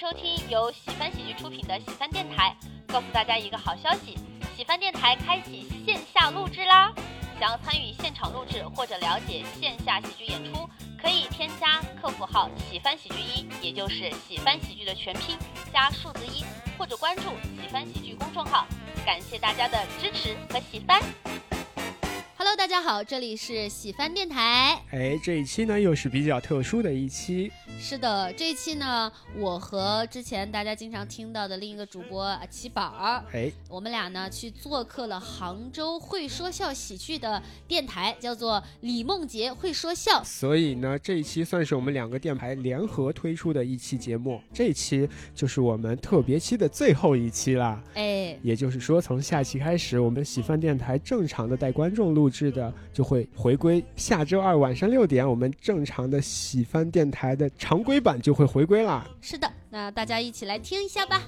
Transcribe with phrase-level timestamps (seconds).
[0.00, 2.56] 收听由喜翻喜剧出品的喜翻电台。
[2.86, 4.16] 告诉大家一个好消息，
[4.56, 6.94] 喜翻电台开启线下录制啦！
[7.40, 10.70] 想要参与现场录制或者了解线下喜剧演出，
[11.02, 15.36] 可以添加客服号“喜翻喜剧一”，也就是喜翻喜剧的全拼
[15.72, 16.44] 加数字一，
[16.78, 17.22] 或者关注
[17.60, 18.68] 喜翻喜剧公众号。
[19.04, 21.02] 感谢大家的支持和喜翻。
[22.36, 24.80] Hello，大家好，这里是喜翻电台。
[24.92, 40.22] 哎，这一期呢又是比较特殊的一期，是的，这一期呢，我和之前大家经常听到的另一个主播啊奇宝儿，哎，我们俩呢去做客了杭州会说笑喜剧的电台，叫做李梦洁会说笑。
[40.24, 47.82] 所以呢这一期算是我们两个电台联合推出的一期节目，这一期就是我们特别期的最后一期啦。
[47.94, 53.82] 哎，也就是说，从下期开始，我们喜饭电台正常的带观众录制的就会回归。
[53.96, 59.04] 下周二晚上六点，我们正常的喜番电台的常规版就会回归啦。
[59.20, 61.20] 是的，那大家一起来听一下吧。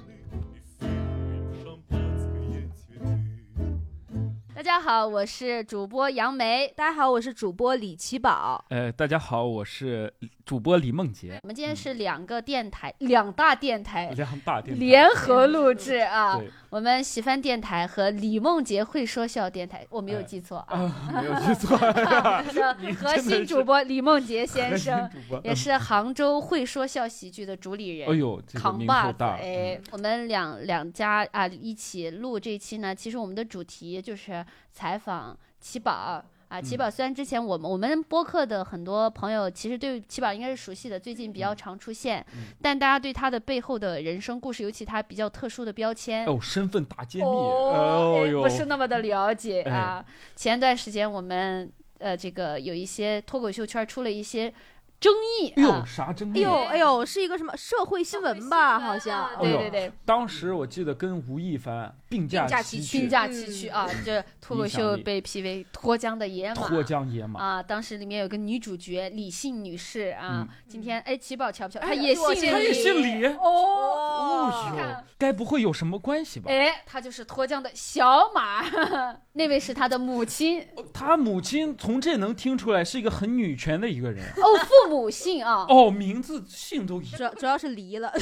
[4.54, 6.66] 大家好，我是主播杨梅。
[6.74, 8.64] 大家好，我是主播李奇宝。
[8.70, 10.10] 呃，大家好，我是
[10.50, 14.80] 主播李梦洁，我们今天是两个电台，两大电台两大电台。
[14.80, 16.40] 联合录制啊。
[16.70, 20.76] 我们喜番电台和李梦洁会说笑电台，我没有哎记错啊。
[20.76, 21.76] 啊，没有记错，
[22.98, 25.08] 核心主播李梦洁先生，
[25.44, 28.08] 也是杭州会说笑喜剧的主理人。
[28.08, 29.82] 哎呦，这个扛把子，哎，嗯。
[29.92, 36.60] 我们两两家啊一起录这期呢，其实我们的主题就是采访七宝啊。
[36.60, 46.26] 奇嗯宝虽然之前我们我们播客的很多朋友其实对奇宝应该是熟悉的，最近比较嗯常出现，嗯但大家对他的背后的人生故事，尤其他比较特殊的标签。
[46.26, 50.04] 哦，身份大揭秘，哦，哎，不是那么的了解哎啊。
[50.36, 54.52] 前段时间我们呃，这个有一些脱口秀圈出了一些
[55.00, 55.84] 争议哎呦，啊。
[55.86, 56.38] 啥争议？
[56.38, 58.78] 哎呦哎呦，是一个什么社会新闻吧？
[58.78, 63.88] 好像对对对，当时我记得跟吴亦凡并驾齐齐驱，并驾齐驱啊！
[64.04, 66.54] 这脱口秀被批为脱缰的野马。
[66.54, 67.62] 脱缰野马，啊！
[67.62, 71.80] 当时里面有个女主角李姓女士啊，嗯今天哎，奇宝瞧不瞧？
[71.80, 73.40] 她哎也姓李，她也姓李，哦。
[73.40, 74.84] 哦呦，
[75.18, 76.50] 该不会有什么关系吧？
[76.50, 78.64] 哎，她就是脱缰的小马，
[79.34, 87.16] 那位是她的母亲她母亲从这能听出来是一个很女权的一个人，哦，父母姓啊，哦，名字姓都一样。
[87.16, 88.12] 主要主要是离了，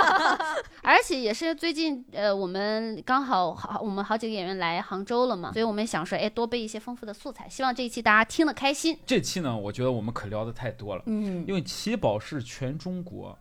[0.82, 8.98] 而且也是最近呃，我们刚好好我们好几个演员来杭州了嘛，所以我们想说，哎，多备一些丰富的素材，希望这一期大家听得开心。
[9.06, 13.38] 这期呢，我觉得我们可聊的太多了，嗯，因为七宝是全中国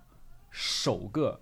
[0.49, 1.41] 首个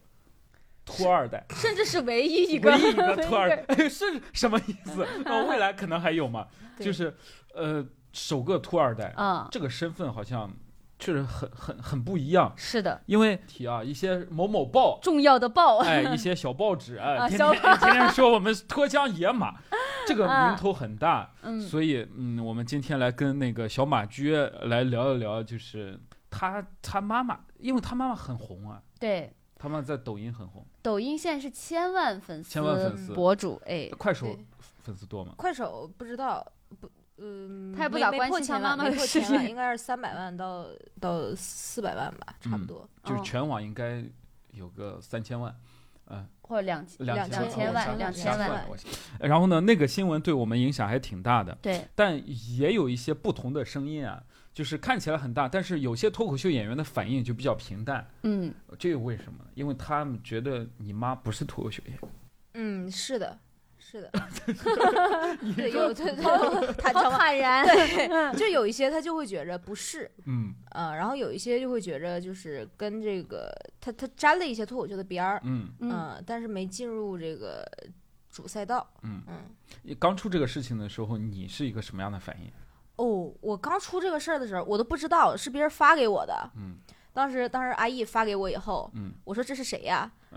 [0.86, 2.72] 托二代，甚至是唯一一个。
[2.72, 5.08] 唯一一个托二代， 哎是什么意思？
[5.24, 6.48] 那未来可能还有嘛？
[6.80, 7.16] 就是
[7.54, 10.52] 呃，首个托二代，嗯，这个身份好像
[11.00, 12.54] 确实很很很不一样。
[12.58, 19.56] 是的，因为提啊，一些某某报，重要的报，哎， 一些小报纸，哎，天天天天说我们脱缰野马，
[20.06, 25.98] 这个名头很大，嗯，所以嗯，我们今天来跟那个小马驹来聊一聊，就是
[26.30, 29.34] 他他妈妈，因为他妈妈很红啊，对。
[29.62, 34.26] 他妈在抖音很红，抖音现在是千万粉丝，千万粉丝博主，哎，快手
[34.78, 35.34] 粉丝多吗？
[35.36, 36.50] 快手不知道
[36.80, 36.90] 不。
[37.22, 40.68] 嗯，他也不咋没没破关心他千万没妈妈的事破千万，应该是三百万到
[41.00, 42.78] 到四百万吧，差不嗯多。
[42.80, 44.04] 哦就是全网应该
[44.52, 45.56] 有个三千万，
[46.08, 52.22] 嗯或者两两千千万两千万算了我想然后呢，那个新闻对我们影响还挺大的，对，但
[52.58, 59.46] 也有一些不同的声音啊，就是看起来很大，但是有些脱口秀演员的反应就比较平淡，嗯，这个为什么？
[59.54, 62.02] 因为他们觉得你妈不是脱口秀演员。
[62.56, 63.38] 嗯，是的，
[63.90, 64.12] 是的，
[65.56, 73.52] 对，有对对，坦诚坦然，对， 就有一些他就会觉着不是， 嗯呃，然后有一些就会觉着就是跟这个
[73.82, 77.66] 他他沾了一些脱口秀的边儿，嗯嗯，嗯，但是没进入这个
[78.30, 79.96] 主赛道，嗯，嗯。
[79.98, 82.52] 刚出这个事情的时候，你是一个什么样的反应？
[82.98, 86.52] 哦，我刚出这个事儿的时候，我都不知道是别人发给我的。
[86.58, 86.78] 嗯
[87.14, 90.12] 当时，当时阿义发给我以后，嗯，我说这是谁呀？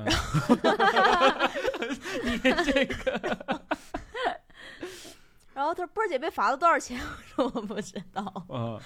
[2.25, 3.61] 你这个，
[5.55, 6.99] 然后他说波儿姐被罚了多少钱？
[7.37, 8.25] 我说我不知道。
[8.49, 8.81] 呃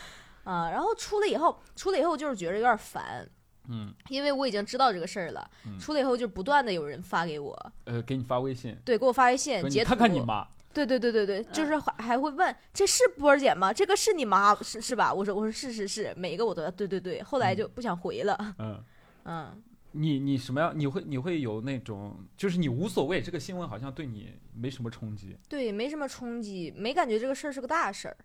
[0.45, 0.69] 啊。
[0.71, 3.29] 然后出来以后，出来以后就是觉得有点烦，
[3.69, 3.95] 嗯。
[4.09, 5.49] 因为我已经知道这个事儿了。
[5.65, 5.79] 嗯。
[5.79, 10.47] 出来以后就不断的有人发给我，呃，给你发微信，对，给我发微信截看看你妈，
[10.85, 13.73] 对对对对对，就是还还会问这是波儿姐吗？
[13.73, 15.13] 这个是你妈是是吧？
[15.13, 17.23] 我说我说是是是，每一个我都要对对对。
[17.23, 18.83] 后来就不想回了，嗯。
[19.29, 20.73] 嗯，你你什么样？
[20.79, 28.17] 你会你会有那种，就是你无所谓，这个新闻好像对你没什么冲击，对，没什么冲击，没感觉这个事儿是个大事儿。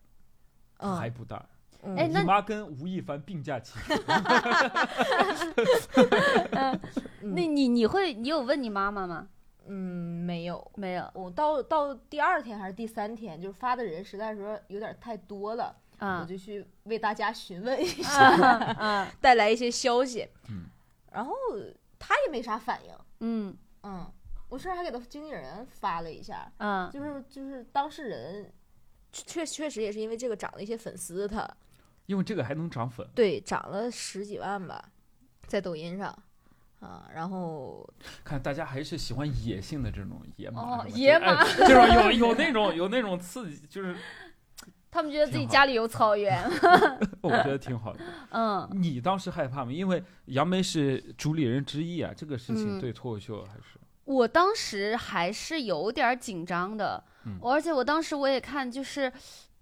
[0.77, 1.37] 嗯，还不大。
[1.83, 3.93] 嗯你哎那妈跟吴亦凡并驾齐驱，
[6.53, 6.79] 嗯，
[7.21, 9.27] 那你你会你有问你妈妈吗？
[9.73, 20.27] 嗯没有，没有我到到第二天还是第三天，就是发的人实在是说有点太多了，我啊就去为大家询问一 下， 带来一些消息。
[20.49, 20.65] 嗯，
[21.13, 21.33] 然后
[21.97, 22.93] 他也没啥反应。
[23.21, 24.11] 嗯嗯，
[24.49, 28.51] 我甚至还给他经纪人发了一下，嗯就是就是当事人
[29.13, 31.49] 确确实也是因为这个涨了一些粉丝他，
[32.07, 33.07] 因为这个还能涨粉。
[33.15, 34.91] 对涨了十几万吧，
[35.47, 36.13] 在抖音上。
[36.81, 37.87] 啊，然后
[38.23, 43.95] 看大家还是喜欢野性的这种野马哦，野马这种有有那种有那种刺激，就是
[44.91, 46.43] 他们觉得自己家里有草原。
[47.21, 47.99] 我觉得挺好的。
[48.33, 49.71] 嗯，你当时害怕吗？
[49.71, 59.09] 因为杨梅是主理人之一啊，这个事情嗯对脱口秀还是我当时还是有点紧张的，嗯而且我当时我也看，就是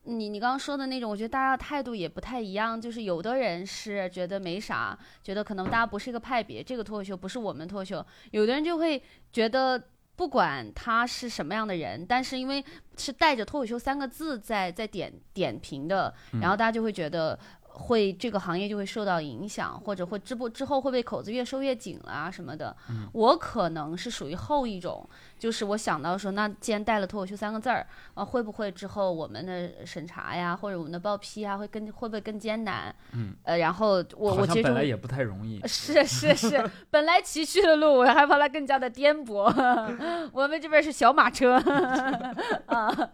[0.03, 2.79] 你你刚刚说的那种，我觉得大家态度也不太一样。
[2.79, 9.01] 就是有的人是觉得没啥，觉得可能大家不是一个派别，这个脱口秀不是我们脱口秀；有的人就会
[9.31, 9.81] 觉得。
[10.19, 12.61] 不管他是什么样的人，但是因为
[12.97, 17.39] 是带着脱口秀三个字在在点点评的，嗯然后大家就会觉得
[17.79, 22.75] 会这个行业就会受到影响，或者会之不之后会被口子越收越紧啊什么的。
[22.89, 32.93] 嗯我可能是属于后一种，就是我想到说，那既然带了脱口秀三个字儿，啊，会不会之后我们的审查呀，或者我们的报批啊，会更会不会更艰难？
[33.13, 35.61] 嗯，呃，然后我我其实本来也不太容易。
[35.67, 39.49] 是是是， 本来崎岖的路，我害怕它更加的颠簸。
[40.33, 41.55] 我们这边是小马车
[42.67, 43.09] 啊，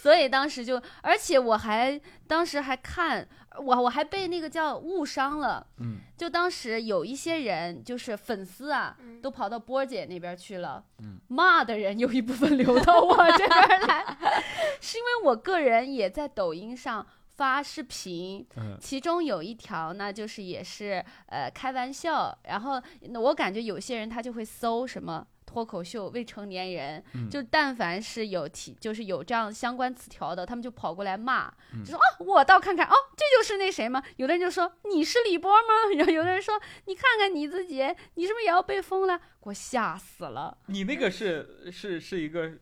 [0.00, 3.28] 所以当时就，而且我还当时还看，
[3.58, 5.66] 我我还被那个叫误伤了。
[5.80, 5.96] 嗯。
[6.16, 9.20] 就当时有一些人，就是粉丝啊，嗯。
[9.20, 11.18] 都跑到波儿姐那边去了，嗯。
[11.26, 14.04] 骂的人有一部分流到我这边来，
[14.80, 17.04] 是因为我个人也在抖音上
[17.38, 25.26] 发视频，嗯其中有一条呢，就是也是呃开玩笑，然后那我感觉有些人他就会搜什么。
[25.48, 34.02] 脱口秀未成年人，嗯就但凡是有提，就是有这样相关词条的，他们就跑过来骂，嗯就说啊，我倒看看，哦，这就是那谁吗？
[34.16, 35.88] 有的人就说你是李波吗？
[35.96, 37.82] 然后有的人说你看看你自己，
[38.16, 39.16] 你是不是也要被封了？
[39.16, 40.54] 给我吓死了。
[40.66, 42.52] 你那个是是是一个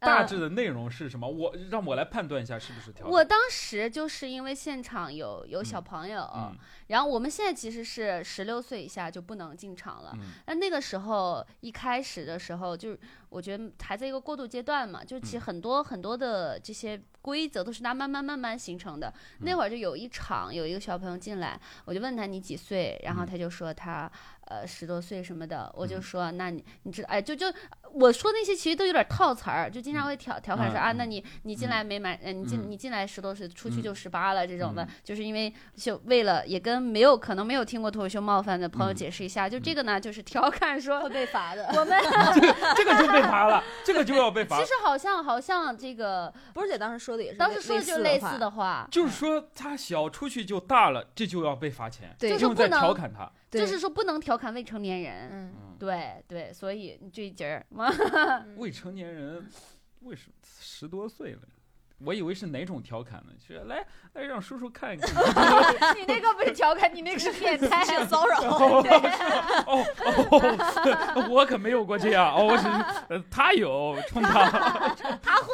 [0.00, 1.28] 大嗯致的内容是什么？
[1.28, 3.12] 我让我来判断一下是不是调侃。
[3.12, 6.56] 我当时就是因为现场有有小嗯朋友，嗯
[6.86, 10.12] 然后我们现在其实是十六岁以下就不能进场了。
[10.14, 12.98] 嗯那那个时候一开始的时候，就是
[13.28, 19.12] 我觉得还在一个过渡阶段嘛，就其实嗯很多很多的这些规则都是它慢慢慢慢形成的。
[19.40, 24.10] 那嗯会儿就有一场有一个小朋友进来，我就问他你几岁，然后嗯他就说他
[24.50, 26.02] 呃十多岁什么的，我就嗯。
[26.02, 27.46] 说那你你知道哎就就
[27.92, 31.04] 我说那些其实都有点套词儿，就经常会调调侃说啊，嗯那。
[31.04, 31.70] 你你进嗯。
[31.70, 32.70] 来没满，呃你进嗯。
[32.70, 33.82] 你进来十多岁，出去嗯。
[33.82, 38.94] 就十八了这种的嗯，就是因为就为了也跟没有可能没有听过脱口秀冒犯的朋友嗯。
[38.94, 41.66] 解释一下，就这个呢就是调侃说会被罚的。
[41.76, 41.98] 我们
[42.76, 44.64] 这个就被罚了，这个就要被罚其。
[44.66, 53.30] 实好像好像这个波儿姐当时说的也是当时说的就是类似的话，就是说他小出去就大了，这就要被罚钱，对就是在不能调侃他。
[53.50, 55.28] 对就是说不能调侃未成年人。
[55.32, 57.66] 嗯，嗯，对对，所以你这一节儿，
[58.56, 59.44] 未成年人
[60.00, 61.40] 为什么十多岁了？
[62.02, 63.32] 我以为是哪种调侃呢？
[63.46, 65.10] 是来来让叔叔看一看。
[65.96, 67.84] 你那个不是调侃，你那个是变态。
[67.84, 68.38] 性骚扰。
[69.66, 72.68] 哦哦，我可没有过这样哦，我只是
[73.08, 74.94] 呃，他有冲他。
[75.22, 75.52] 他会，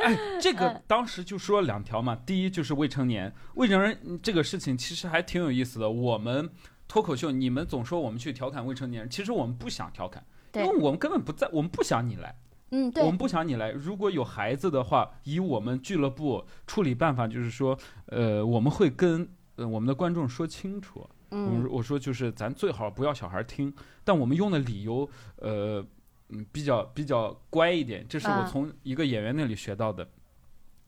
[0.00, 5.90] 哎，这个嗯当时就说两条嘛，第一就是未成年，未成年人这个事情其实还挺有意思的。
[5.90, 6.48] 我们
[6.86, 12.34] 脱口秀，你们总说我们去调侃未成年人，其实我们不想调侃，因为我们根本不在，我们不想你来，
[12.70, 13.70] 嗯，对我们，不想你来。
[13.70, 21.08] 如果有孩子的话，以我们俱乐部处理办法就是说，呃，我们会跟呃我们的观众说清楚。
[21.30, 23.70] 嗯我说就是咱最好不要小孩听，
[24.02, 25.06] 但我们用的理由，
[25.36, 25.84] 呃，
[26.30, 30.08] 嗯，比较比较乖一点，这是我啊从一个演员那里学到的。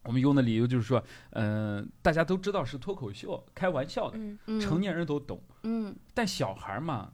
[0.05, 7.13] 我们用的理由就是说，嗯、大家都知道是脱口秀，开玩笑的，嗯，嗯成年人都懂，嗯，但小孩嘛，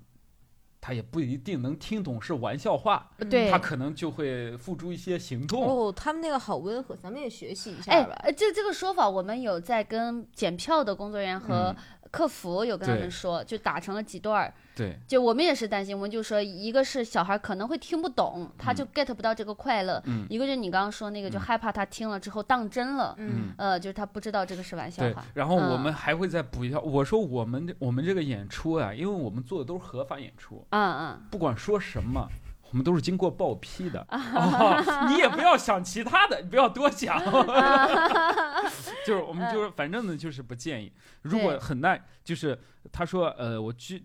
[0.86, 5.60] 他也不一定能听懂是玩笑话，对他可能就会付诸一些行动。
[5.66, 8.12] 哦，他们那个好温和，咱们也学习一下哎吧，。
[8.20, 11.76] 哎这这个说法，我们有在跟检票的工作人员和嗯
[12.10, 14.52] 客服有跟他们说，就打成了几段儿。
[14.74, 20.26] 对，就我们也是担心，我们就说，一个是小孩可能会听不懂，他就 get 不到这个快乐；嗯。
[20.28, 21.40] 一个就是你刚刚说那个，就嗯。
[21.40, 32.28] 害怕他听了之后当真了，嗯，呃，就是他不知道这个是玩笑对话。，然后我嗯们还会再补一条，我说我们这我们这个演出啊，因为我们做的都是合法演出，嗯嗯，不管说什么，
[32.70, 34.06] 我们都是经过报批的。
[34.10, 37.18] 哦，你也不要想其他的，你不要多想。
[39.06, 40.92] 就是我们就是反正呢，就是不建议。
[41.22, 42.58] 如果很耐，就是
[42.92, 43.96] 他说呃，我就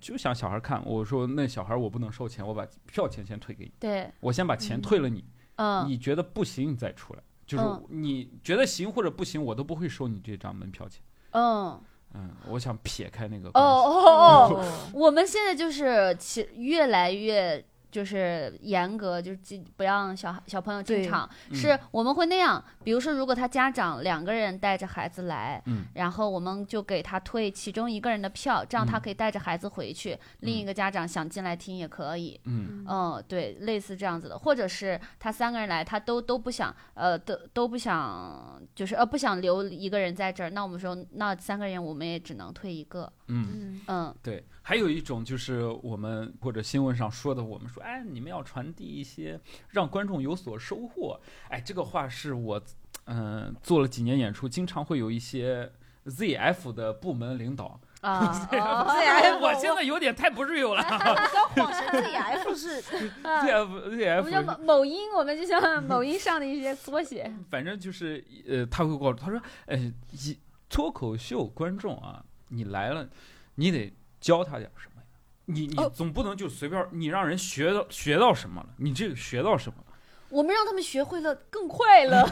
[0.00, 5.24] 就想小孩看，我说那小孩我不能收钱，我把票钱先退给你，对，我先把钱退了你，
[5.56, 11.00] 嗯，你觉得不行你再出来，就是嗯你觉得行或者不行，我都不会收你这张门票钱。
[11.30, 11.80] 嗯，
[12.14, 13.52] 嗯，我想撇开那个哦。
[13.54, 22.62] 哦哦， 我们现在就是其越来越就是严格，就是进不让小小朋友进场，嗯是我们会那样。
[22.84, 32.40] 比如说，如果他家长两个人带着孩子来，嗯然后我们就给他退其中一个人的票，这样他嗯可以带着孩子回去，另一个家长想进来听也可以。
[32.44, 44.44] 嗯嗯，对，类似这样子的，或者是他三个人来，他都都不想，呃，都都不想，就是呃不想留一个人在这儿，那我们说，那三个人我们也只能退一个，嗯，嗯嗯对。
[44.70, 51.18] 还有一种就是我们或者新闻上说的，我们说，哎，你们要传递一些让观众有所收获。
[51.48, 52.62] 哎，这个话是我，
[53.06, 55.72] 嗯、做了几年演出，经常会有一些
[56.06, 57.80] ZF 的部门领导。
[58.02, 60.84] 啊， ZF 我现在有点太不 real 了。
[60.84, 67.28] 刚晃神 ZF 是 ZF 我们叫某某音，我们就像某音上的一些缩写。
[67.50, 69.76] 反正就是呃，他会告诉他说，呃，
[70.12, 73.08] 一脱口秀观众啊，你来了，
[73.56, 75.06] 你得教他点什么呀？
[75.46, 79.84] 你你哦总不能就随便你让人学到学到什么了，你这个学到什么了？
[80.28, 82.24] 我们让他们学会了更快乐。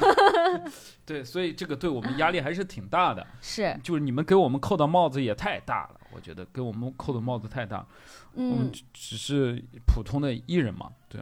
[1.05, 3.27] 对，所以这个对我们压力还是挺大的。
[3.41, 7.85] 是，就是你们给我们扣的帽子也太大了，我觉得给我们扣的帽子太大。
[8.35, 11.21] 我们只是普通的艺人嘛，对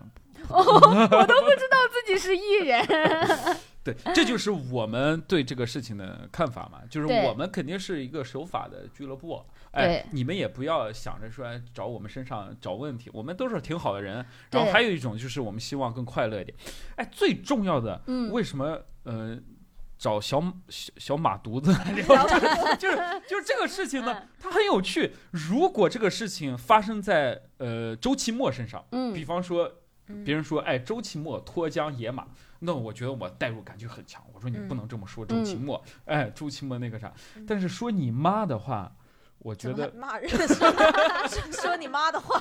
[0.51, 2.87] 哦， 我都不知道自己是艺人。
[3.95, 9.41] 对，这就是我们对这个事情的看法嘛，就是我们肯定是一个守法的俱乐部，
[9.71, 14.27] 哎，你们也不要想着说哎找我们身上找问题，我们都是挺好的人。
[14.51, 16.57] 然后还有一种就是我们希望更快乐一点，
[16.97, 19.39] 哎，最重要的，嗯，为什么呃
[19.97, 22.97] 找小小小马犊子来聊，就是就是
[23.29, 25.13] 就是这个事情呢嗯，它很有趣。
[25.31, 29.73] 如果这个事情发生在呃周奇墨身上，比嗯，方说
[30.25, 32.27] 别人说，哎，周奇墨脱缰野马，
[32.61, 34.23] 那我觉得我代入感就很强。
[34.33, 37.13] 我说你嗯不能这么说周奇墨，哎，周奇墨那个啥。
[37.47, 38.91] 但是说你妈的话，
[39.39, 42.41] 我觉得骂人 说说你妈的话，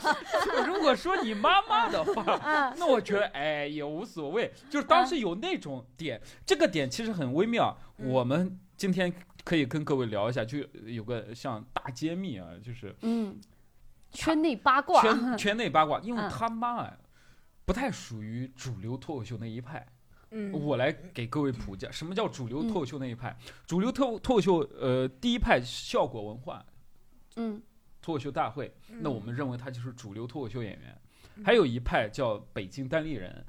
[0.66, 4.52] 如果说你妈妈的话，啊，那我觉得哎也无所谓。
[4.70, 7.78] 就是当时有那种点，这个点其实很微妙。
[7.98, 13.40] 嗯我们今天可以跟各位聊一下，就有个像大揭秘啊，就是嗯，
[14.12, 15.02] 圈内八卦。
[15.02, 16.98] 圈圈内八卦，因为嗯他妈啊
[17.66, 19.86] 不太属于主流脱口秀那一派。
[20.32, 20.52] 嗯。
[20.54, 23.38] 我来给各位普及，什么叫主流脱口秀那一派？
[23.66, 26.66] 主流脱脱口秀，呃，第一派效果文化
[27.36, 27.62] 嗯。
[28.02, 29.00] 脱口秀大会，嗯。
[29.02, 30.98] 那我们认为他就是主流脱口秀演员。
[31.44, 33.46] 还有一派叫北京单立人，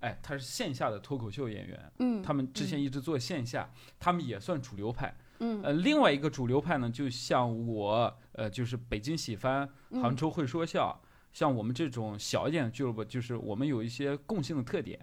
[0.00, 5.16] 哎，他是线下的脱口秀演员，嗯，他们之前一直做线下，他们也算主流派。
[5.38, 5.62] 嗯。
[5.62, 10.02] 呃，另外一个主流派呢，就像我，呃，就是北京喜番、嗯。
[10.02, 11.00] 杭州会说笑，
[11.32, 14.98] 像我们这种小一点的俱乐部，就是我们有一些共性的特点，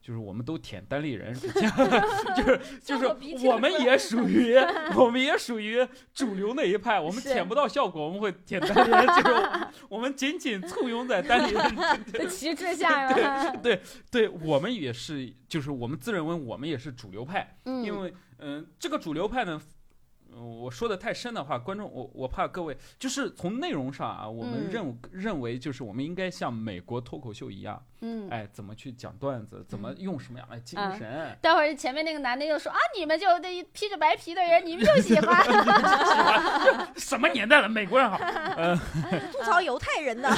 [0.00, 3.06] 就是我们都舔单立人， 就是就是
[3.46, 4.54] 我们也属于
[4.96, 11.74] 我们也属于主流那一派，我们舔不到效果，我们会舔单立人，就是 我们仅仅簇拥在单立人
[12.12, 13.24] 的旗帜下对
[13.62, 13.82] 对？
[14.10, 19.60] 对我们也是，就是我们自认为我们也是主流派，嗯，因为嗯、这个主流派呢。
[20.36, 24.70] 呃我说的太深的话，观众我我怕各位就是从内容上啊，我们嗯。
[24.70, 35.42] 认、认为就是我们应该像美国脱口秀一样，嗯，哎，怎么去讲段子，怎么用什么样的精嗯神，待会儿前面那个男的又说啊，你们就那披着白皮的人，你们就喜欢。
[36.96, 38.18] 什么年代了，美国人好，
[39.32, 40.28] 吐槽犹太人的，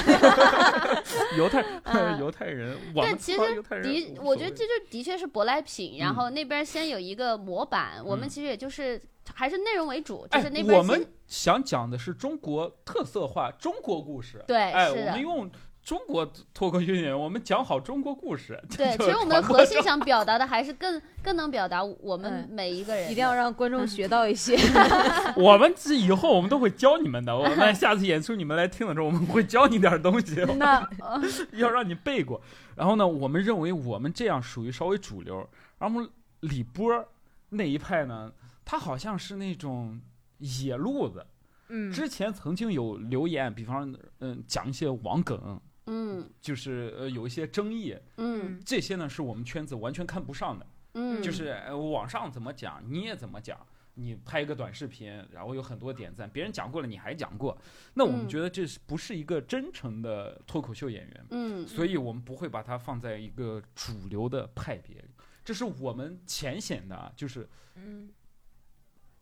[1.37, 6.15] 犹太、嗯犹太人，我们但其实犹太人的，我觉得这就的确是舶来品，然嗯。
[6.15, 8.29] 后那边先有一个模板，我们嗯。
[8.29, 9.01] 其实也就是
[9.33, 15.49] 还是内容为主，就是哎那，我们想讲的是中国特色化中国故事，对哎，我们用
[15.81, 18.61] 中国脱口秀演员，我们讲好中国故事。
[18.77, 24.55] 对， 其实我们的核心想表达的还是更更能表达我们嗯每一个人的，一定要让观众学到一些。
[25.35, 27.35] 我们这以后我们都会教你们的。
[27.35, 31.21] 我们下次演出你们来听的时候，我们会教你点东西，那呃
[31.53, 32.39] 要让你背过。
[32.75, 35.49] 然后呢，我们认为我们这样属于稍微主流。
[35.79, 36.05] 然后
[36.41, 37.03] 李波
[37.49, 38.31] 那一派呢，
[38.69, 39.99] 他好像是那种
[40.37, 41.25] 野路子。
[41.69, 41.91] 嗯。
[41.91, 46.29] 之前曾经有留言，比方嗯讲一些网梗，嗯。
[46.39, 48.61] 就是呃有一些争议，嗯。
[48.63, 50.67] 这些呢是我们圈子完全看不上的。
[50.93, 53.57] 嗯，就是呃网上怎么讲你也怎么讲，
[53.95, 57.59] 你拍一个短视频，然后有很多点赞，别人讲过了你还讲过，
[57.95, 58.29] 那我们嗯。
[58.29, 61.25] 觉得这是不是一个真诚的脱口秀演员？
[61.31, 65.09] 嗯，所以我们不会把它放在一个主流的派别里，
[65.43, 68.11] 这是我们浅显的啊，就是嗯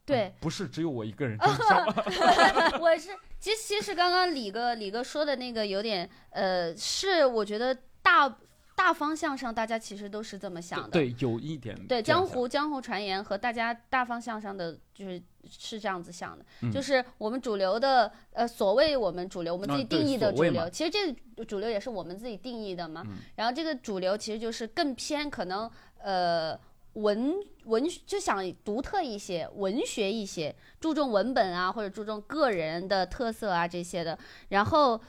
[0.07, 1.85] 对，不是只有我一个人这么想。
[2.79, 3.09] 我是，
[3.39, 8.37] 其实其实刚刚李哥李哥说的那个有点，呃，是我觉得大
[8.73, 10.89] 大方向上大家其实都是这么想的。
[10.89, 23.03] 对，有一点对，江湖江湖传言和大家大方向上的就是是这样子想的，嗯就是我们主流的呃所谓我们主流，我们自己定义的主流，其实这个主流也是我们自己定义的嘛。
[23.05, 26.57] 嗯然后这个主流其实就是更偏可能呃
[26.97, 27.33] 文
[27.65, 34.17] 文就想独特一些，文学一些，注重文本啊或者注重个人的特色啊这些的，
[34.49, 34.99] 然后。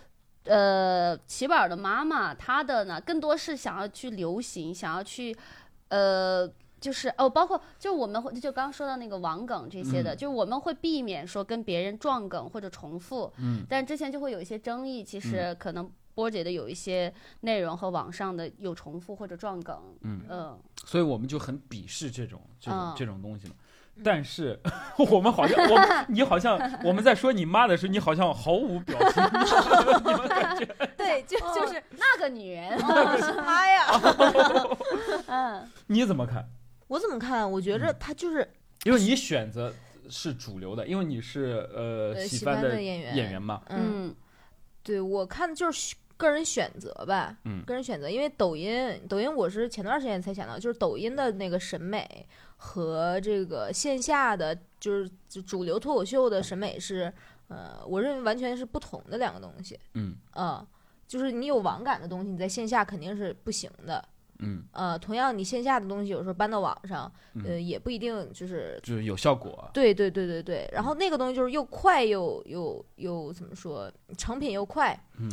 [0.45, 5.37] 呃，齐宝的妈妈，她的呢，更多是想要去流行，想要去，
[5.89, 10.17] 呃，就是哦，包括就我们会就刚刚说到那个网梗这些的，嗯。
[10.17, 23.55] 就是我们会避免说跟别人撞梗或者重复，嗯，但之前就会有一些争议，其实可能波姐的有一些内容和网上的有重复或者撞梗，嗯嗯所以我们就很鄙视这种这种、嗯这种东西嘛。
[24.03, 24.59] 但是
[25.13, 29.23] 我们好像我们你好像我们在说你妈的时候，你好像毫无表情，
[30.05, 30.65] 你们感觉
[30.99, 35.27] 对，就哦就是那个女人，哦，是他呀。
[35.29, 36.45] 嗯你怎么看？
[36.89, 37.49] 我怎么看？
[37.49, 38.49] 我觉着她就是
[38.83, 39.73] 因为你选择
[40.09, 44.17] 是主流的，因为你是呃呃喜喜欢的演员演员嘛，嗯，嗯
[44.83, 47.65] 对我看的就是选个人选择吧，嗯。
[47.65, 52.27] 个人选择，因为抖音，抖音我是前段时间才想到，就是抖音的那个审美
[52.59, 57.11] 和这个线下的就是就主流脱口秀的审美是，
[57.47, 60.17] 呃，我认为完全是不同的两个东西，嗯。
[60.35, 60.67] 嗯，
[61.07, 64.05] 就是你有网感的东西，你在线下肯定是不行的，
[64.41, 67.11] 嗯，呃，同样你线下的东西有时候搬到网上，
[67.45, 69.71] 呃，嗯也不一定就是就是有效果。
[69.73, 75.31] 对对对对对，然后那个东西就是又快又又又怎么说，成品又快，嗯，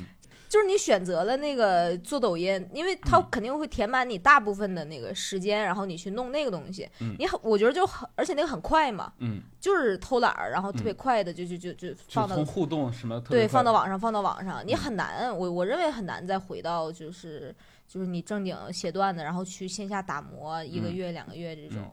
[0.55, 3.27] 就是你选择了那个做抖音，因为它嗯。
[3.29, 7.13] 肯定会填满你大部分的那个时间，然后你去弄那个东西，嗯。
[7.19, 10.95] 你很我觉得就很，而且那个很快嘛，嗯，就是偷懒儿，然后特别嗯。
[10.95, 14.77] 快的就就就就就放到从互动什么对放到网上放到网上，你嗯。
[14.77, 17.53] 很难，我我认为很难再回到就是
[17.85, 20.95] 就是你正经写段子，然后去线下打磨一个嗯。
[20.95, 21.91] 月两个月这种，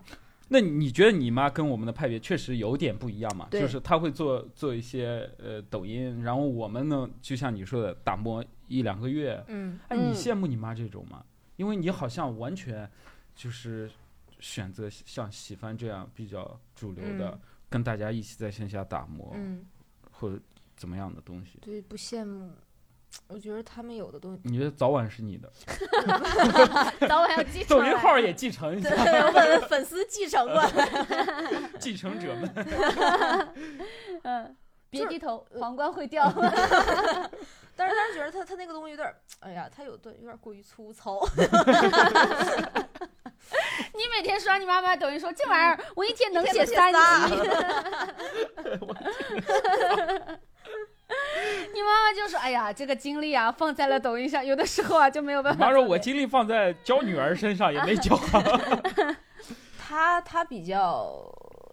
[0.52, 3.48] 那你觉得你妈跟我们的派别确实有点不一样嘛？
[3.50, 9.42] 就是她会做做一些呃抖音，然后我们呢，就像你说的，打磨一两个月。
[9.48, 11.24] 嗯哎，你嗯羡慕你妈这种吗？
[11.56, 12.86] 因为你好像完全
[13.34, 13.90] 就是
[14.40, 19.64] 选择像喜欢这样比较主流的，嗯跟大家一起在线下打磨、嗯，
[20.10, 20.38] 或者
[20.76, 21.58] 怎么样的东西。
[21.62, 22.50] 对，不羡慕。
[23.28, 25.50] 我觉得他们有的东西，你觉得早晚是你的，
[27.08, 30.68] 早晚要继承抖音号也继承一下，对，我粉粉丝继承过来。
[31.80, 32.54] 继承者们。
[34.24, 34.56] 嗯，
[34.90, 36.30] 别低头，皇冠会掉。
[37.74, 41.20] 但是，但是觉得他他那个东西有点，哎呀，他有的有点过于粗糙。
[43.94, 46.92] 你每天刷你妈妈抖音说这玩意儿，我一天能写三。
[51.74, 58.42] 你妈妈就说：“哎呀，这个精力啊放在了抖音上，有的时候啊就没有办法。”妈说，我精力放在教女儿身上，也没教好。
[59.78, 61.22] 他他比较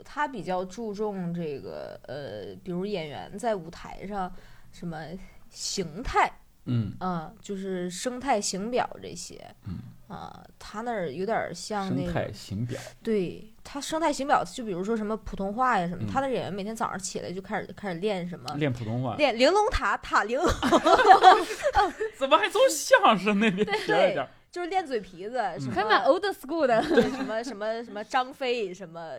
[0.04, 4.32] 他比较注重这个呃，比如演员在舞台上
[4.72, 5.06] 什么
[5.50, 6.32] 形态，
[6.66, 18.50] 嗯，啊，就是生态形表这些，嗯啊，他那儿有点像那生态个，形表，对他生态形表，就比如说什么普通话呀什么，嗯他的演员每天早上起来就开始开始练什么。
[18.56, 20.48] 练普通话，练玲珑塔塔玲珑，
[22.18, 24.30] 怎么还从相声那边学一点儿？
[24.52, 26.82] 就是练嘴皮子，什么还蛮 old school 的。
[26.82, 29.12] 什么什么什么张飞，什么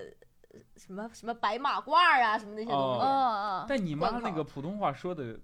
[0.77, 5.39] 什么什么白马褂啊，什么那些东哦西，哦，但你妈那个普通话说的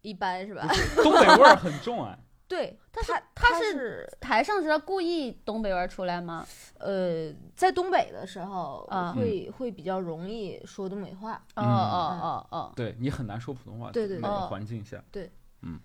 [0.00, 0.66] 一般是吧？
[1.02, 2.16] 东北味儿很重啊。
[2.48, 6.46] 对，他是他他是是台上是他故意东北味儿出来吗？
[6.78, 9.12] 呃，在东北的时候啊。
[9.16, 15.30] 会会比较容易说东北话，哦嗯哦哦哦，对你很难说普通话，对对那个环境下，对，
[15.62, 15.80] 嗯，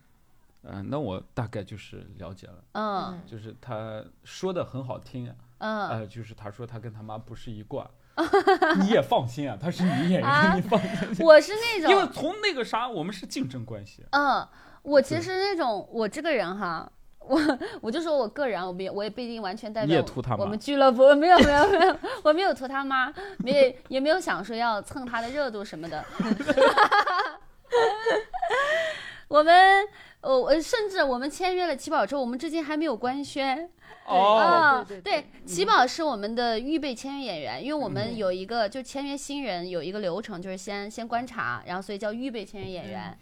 [0.64, 7.90] 嗯，那我大概就是了解了，嗯就是他说的很好听，嗯，呃，就是他说他跟他妈不是一挂，
[8.82, 10.80] 你也放心啊，他是女演啊员，你放
[11.16, 14.46] 心，我是那种因为，从那个啥，我们是竞争关系，嗯，
[14.84, 16.90] 我其实那种我这个人哈。
[17.24, 17.40] 我
[17.82, 20.04] 我就说我个人，我没我也不一定完全代表
[20.40, 26.04] 我们俱乐部，没有没有没有，我没有图他妈，没也没有想说要蹭他的热度什么的。
[29.30, 29.86] 我们，
[30.22, 33.70] 我我甚至我们签约了七宝之后，我们至今还没有官宣。
[34.08, 43.16] 哦，啊，对对对奇宝是我们的预备签约演员，因为我们嗯有一个就签约新人有一个流程，就是先先观察，然后所以叫预备签约演员。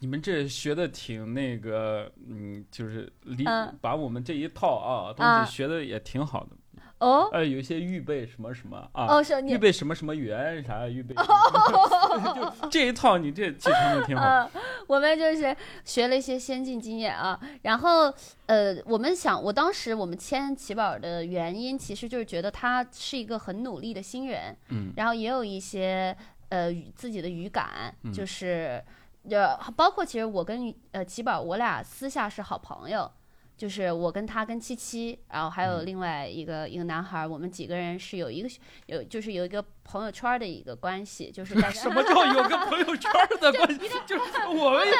[0.00, 6.50] 你们这学的挺那个，嗯，就是理嗯把我们这一套啊东啊西学的也挺好的，
[6.98, 11.14] 哦呃，有一些预备什么什么啊，哦，是预备什么什么员啥，预备
[12.70, 14.22] 这一套，你这继承的挺好。
[14.22, 14.50] 呃，
[14.86, 17.38] 我们就是学了一些先进经验啊。
[17.62, 18.12] 然后
[18.46, 26.14] 呃，我们想，我当时我们签齐宝的原因，其实就是觉得他是一个很努力的新人，嗯然后也有一些
[26.50, 28.82] 呃语自己的语感，嗯就是
[29.30, 33.10] 呃，包括其实我跟呃齐宝，我俩私下是好朋友。
[33.56, 38.48] 就是我跟他跟七七，然后还有嗯另外一个、一个男孩儿，我们几个人是有一个
[38.86, 43.08] 有就是有一个朋友圈儿的一个关系，就是 大家什么叫有个朋友圈
[43.40, 43.88] 的关系？
[44.04, 44.94] 就是我们有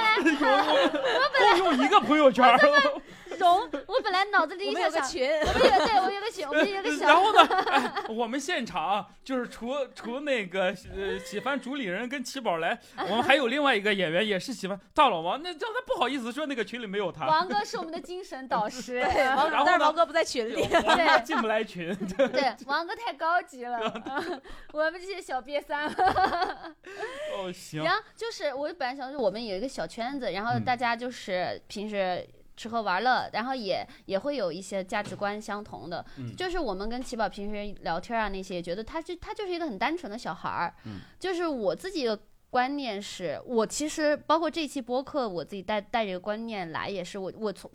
[0.47, 2.47] 我们共用一个朋友圈，
[3.41, 3.69] 懂？
[4.31, 20.63] 脑子里有个群，我们有对我有个群，我们有个小 然后呢，哎，我们现场啊就是除除那个呃喜欢主理人跟齐宝来，我们还有另外一个演员也是喜欢大老王，那叫他不好意思说那个群里没有他，王哥是我们的精神导 师，对，王然后呢但是王哥不在群里。
[20.87, 23.79] 王哥进不来群，对，王哥太高级了，
[24.73, 25.87] 我们这些小瘪三。
[27.37, 32.27] 哦行，然后就是我本来想说我们有一个小圈子，然后嗯大家就是平时。
[32.57, 36.35] 吃喝玩乐，然后也也会有一些价值观相同的，嗯。
[36.37, 41.01] 就是我们跟奇宝平时聊天啊那些，觉得他就他就是一个很单纯的小孩儿，嗯。
[41.19, 42.19] 就是我自己的
[42.51, 47.71] 观念是，我其实包括这期播客，我自己带带这个观念来，也是我我从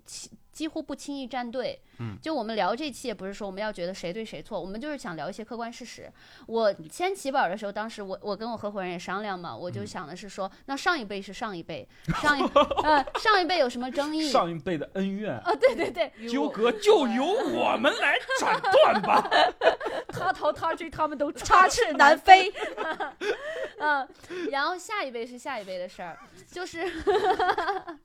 [0.59, 6.11] 几几乎不轻易站队，嗯就我们聊这期也不是说我们要觉得谁对谁错，我们就是想聊一些客观事实。
[6.47, 11.87] 我签齐宝的时候，当时我我跟我合伙人也商量嘛，我嗯就想的是说，那上一辈是上一辈，
[12.21, 12.43] 上一
[12.83, 14.29] 呃上一辈有什么争议？
[14.29, 17.23] 上一辈的恩怨啊，对对对，纠葛就由
[17.55, 19.27] 我们来斩断吧。
[20.11, 22.51] 他逃他追，他们都插翅难飞，
[23.79, 24.07] 嗯，
[24.51, 26.19] 然后下一辈是下一辈的事儿，
[26.51, 26.85] 就是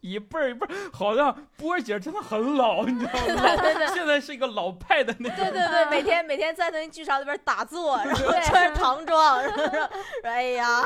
[0.00, 3.57] 一辈儿一辈儿，好像波儿姐真的很老，你知道吗？
[3.57, 5.37] 对对现在是一个老派的那种。
[5.38, 9.90] 对对对， 每天每天在那剧场里边打坐，然后穿着唐装，然后说，
[10.24, 10.85] 哎呀，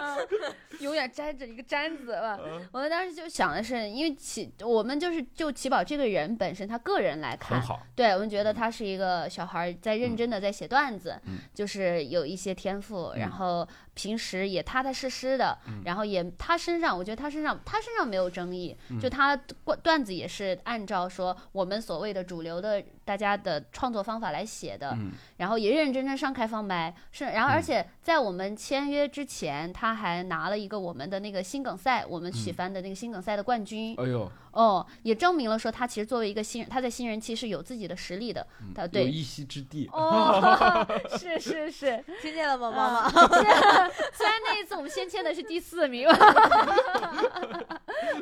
[0.80, 2.38] 永远粘着一个粘子吧。
[2.44, 2.68] 嗯。
[2.72, 7.62] 我们当时就想的是，因为齐我们就是就齐宝这个人本身，他个人来看，
[7.94, 11.38] 对我们觉得他是一个小孩，在认真的在写段子，嗯。
[11.54, 13.20] 就是有一些天赋，嗯。
[13.20, 15.82] 然后平时也踏踏实实的，嗯。
[15.84, 19.00] 然后也他身上，我觉得他身上他身上没有争议，嗯。
[19.00, 25.12] 就他段段子也是按照说我们所谓的主流的大家的创作方法来写的，嗯。
[25.38, 27.52] 然后也认认真真上开放麦，是，然后嗯。
[27.52, 39.86] 而且在我们签约之前，他还拿了一个我们的那个新梗赛，我们喜嗯番的那个新梗赛的冠军，哎呦，哦，也证明了说他其实作为一个新人，他在新人期是有自己的实力的，嗯他对有一席之地。
[39.92, 40.86] 哦，
[41.18, 43.08] 是是是， 听见了吗，妈妈？
[44.14, 46.08] 虽然那一次我们先签的是第四名，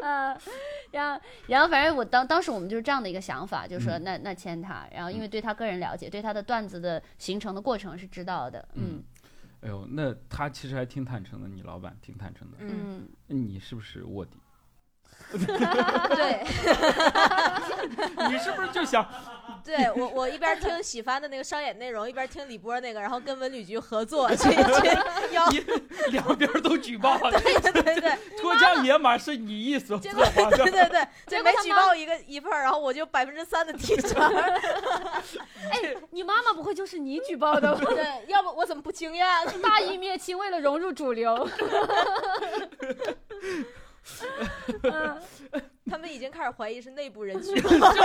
[0.02, 0.36] 嗯，
[0.90, 9.02] 然后然后反正我当当时我们就是这样的一个想法，就是说嗯那那签他，然后因为对他个人了解，对他的段子的形成的过程是知道的，嗯
[9.60, 12.56] 哎呦，那他其实还挺坦诚的，你老板挺坦诚的。
[12.60, 14.36] 嗯，嗯，你是不是卧底？
[16.14, 16.44] 对
[18.28, 19.04] 你是不是就想
[19.64, 24.54] 对，我我一边听喜番的那个商演内容，一边听李波那个，然后跟文旅局合作去去
[25.32, 25.64] 要，你
[26.10, 27.16] 两边都举报？
[27.30, 30.58] 对对对脱缰野马是你一手策划的。
[30.58, 34.22] 对对对，就每结果举报一个一份，然后我就百分之三的提成。
[35.70, 37.84] 哎，你妈妈不会就是你举报的吧？
[37.88, 39.46] 对，要不我怎么不惊讶？
[39.62, 41.48] 大义灭亲，为了融入主流。
[44.82, 45.22] 嗯
[45.90, 47.50] 他们已经开始怀疑是内部人举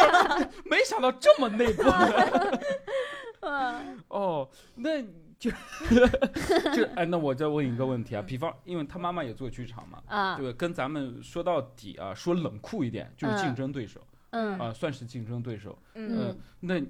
[0.70, 1.84] 没想到这么内部。
[3.42, 4.04] 嗯。
[4.10, 5.02] 哦，那
[5.38, 10.36] 就就哎，那我再问一个问题啊，比方，因为他妈妈也做剧场嘛，啊。
[10.38, 10.52] 对？
[10.54, 14.60] 跟咱们说到底啊，说冷酷一点，就是竞争对手嗯。
[14.60, 15.78] 啊，算是竞争对手。
[15.96, 16.28] 嗯。
[16.30, 16.82] 嗯，那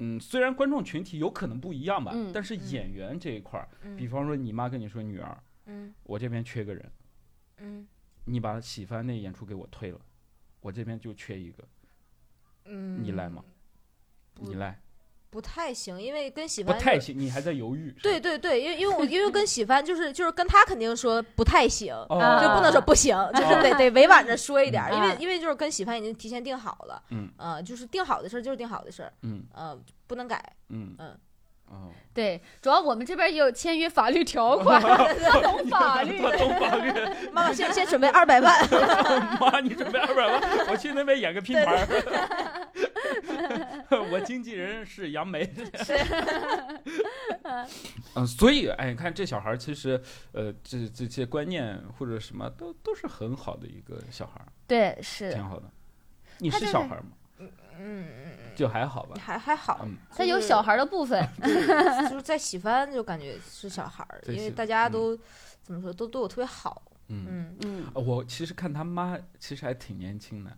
[0.00, 5.92] 嗯，虽然观众群体有可能不一样吧，嗯但是演员这一块儿，比嗯方说你妈跟你说女儿，嗯。
[6.04, 6.92] 我这边缺个人，
[7.58, 7.86] 嗯
[8.28, 9.98] 你把喜番那演出给我退了，
[10.60, 11.64] 我这边就缺一个，
[12.66, 13.42] 嗯，你来吗？
[14.40, 14.80] 你来，
[15.30, 17.90] 不太行，因为跟喜不太行，你还在犹豫。
[18.02, 22.14] 对，对对，因为因为我因为跟喜番就是就是跟他肯定说不太行，就
[22.54, 31.18] 不能说不行，就是得 得委婉着说一点儿，因为嗯因为就是跟喜番已经提前定好了，嗯呃，就是定好的事儿就是定好的事儿，嗯呃，不能改，嗯嗯
[31.70, 34.80] 哦，对，主要我们这边也有签约法律条款，
[35.42, 36.18] 懂法律。
[36.18, 36.92] 懂法律。
[37.32, 38.68] 妈妈先先准备二百万，
[39.40, 41.86] 妈，你准备二百万，我去那边演个拼盘。
[44.10, 45.44] 我经纪人是杨梅。
[45.84, 45.96] 是
[48.14, 50.00] 嗯，所以哎，你看这小孩其实，
[50.32, 55.70] 呃，这这些观念或者什么都都是很好的一个小孩，对，是挺好的。
[56.38, 57.12] 你是是小孩吗？
[57.38, 57.50] 嗯？
[57.80, 58.04] 嗯，
[58.58, 59.16] 就还好吧。
[59.20, 61.24] 还还好，嗯，它有小孩儿的部分，
[62.10, 65.16] 就是在喜番就感觉是小孩儿，因为大家都、
[65.62, 70.50] 怎么说都对我特别好，嗯，嗯，我其实看他妈其实还挺年轻的。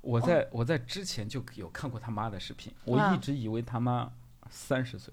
[0.00, 3.12] 我在、我在之前就有看过他妈的视频，我啊。
[3.12, 4.08] 一直以为他妈
[4.48, 5.12] 三十岁。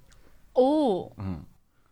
[0.53, 1.43] 哦，嗯，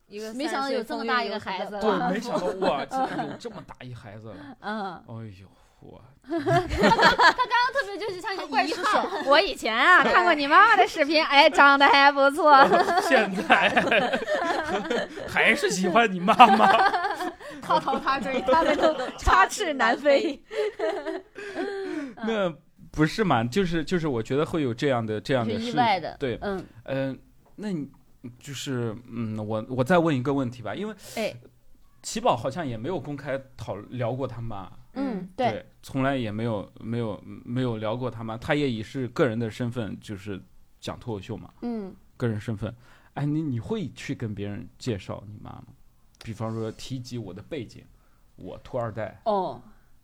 [0.07, 4.57] 一个没想到有这么大一个孩子对， 没想到哇，竟然有这么大一孩子了。
[4.59, 5.47] 嗯，哎呦，
[5.83, 9.29] 我特别就是像一个怪叔叔。
[9.29, 12.55] 我以前啊看过你妈妈的视频， 哎，长得还不错。
[13.07, 14.19] 现在
[15.27, 16.67] 还是喜欢你妈妈。
[17.61, 20.41] 他逃他追，他们都插翅难飞。
[22.25, 22.53] 那
[22.91, 23.43] 不是嘛？
[23.43, 27.19] 就是就是，我觉得会有这样的这样的事意外的，对，嗯，嗯、
[27.55, 27.89] 那你
[28.39, 31.33] 就是嗯，我我再问一个问题吧，因为哎，
[32.01, 40.41] 奇宝好像也没有公开讨聊过他妈，嗯，对，从来也没有没有没有聊过他妈，他也以是个人的身份就是
[40.79, 42.73] 讲脱口秀嘛，嗯，个人身份，
[43.15, 45.65] 哎，你你会去跟别人介绍你妈吗？
[46.23, 47.83] 比方说提及我的背景，
[48.35, 49.61] 我托二代，哦，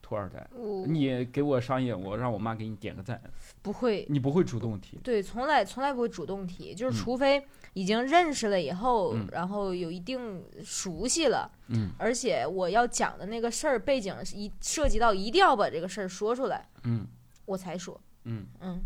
[0.10, 0.88] 托二代，我。
[0.88, 3.22] 你给我商业，我让我妈给你点个赞，
[3.62, 11.92] 不会，你不会主动提，对，从来从来不会主动提，就嗯是除非已经认识了以后，嗯然后有一定熟悉了，嗯。
[12.00, 17.06] 而且我要讲的那个事儿背景是一涉及到一定要把这个事儿说出来，嗯。
[17.46, 18.82] 我才说，嗯，嗯，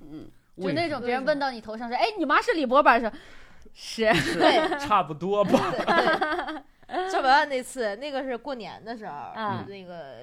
[0.00, 2.98] 嗯，就那种别人问到你头上说，哎，你妈是李博吧？
[2.98, 4.68] 是，是，对。
[4.78, 6.62] 差不多吧，对对。
[7.10, 9.64] 赵百万那次，那个是过年的时候，嗯。
[9.68, 10.16] 那个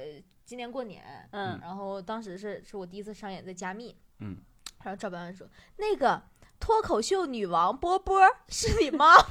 [0.45, 1.59] 今年过年，嗯。
[1.61, 4.37] 然后当时是是我第一次上演在加密，嗯，
[4.83, 6.21] 然后赵百万说那个
[6.59, 9.27] 脱口秀女王波波是你妈吗？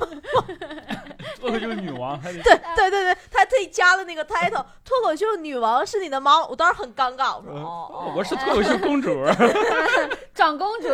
[1.38, 9.24] 脱口秀女王还得对对对对，他特意加了那个 title，脱口秀女王是你的妈，我当时很尴尬，我说我是脱口秀公主，
[10.35, 10.88] 长公主。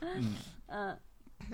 [0.00, 0.34] 嗯。
[0.68, 0.98] 嗯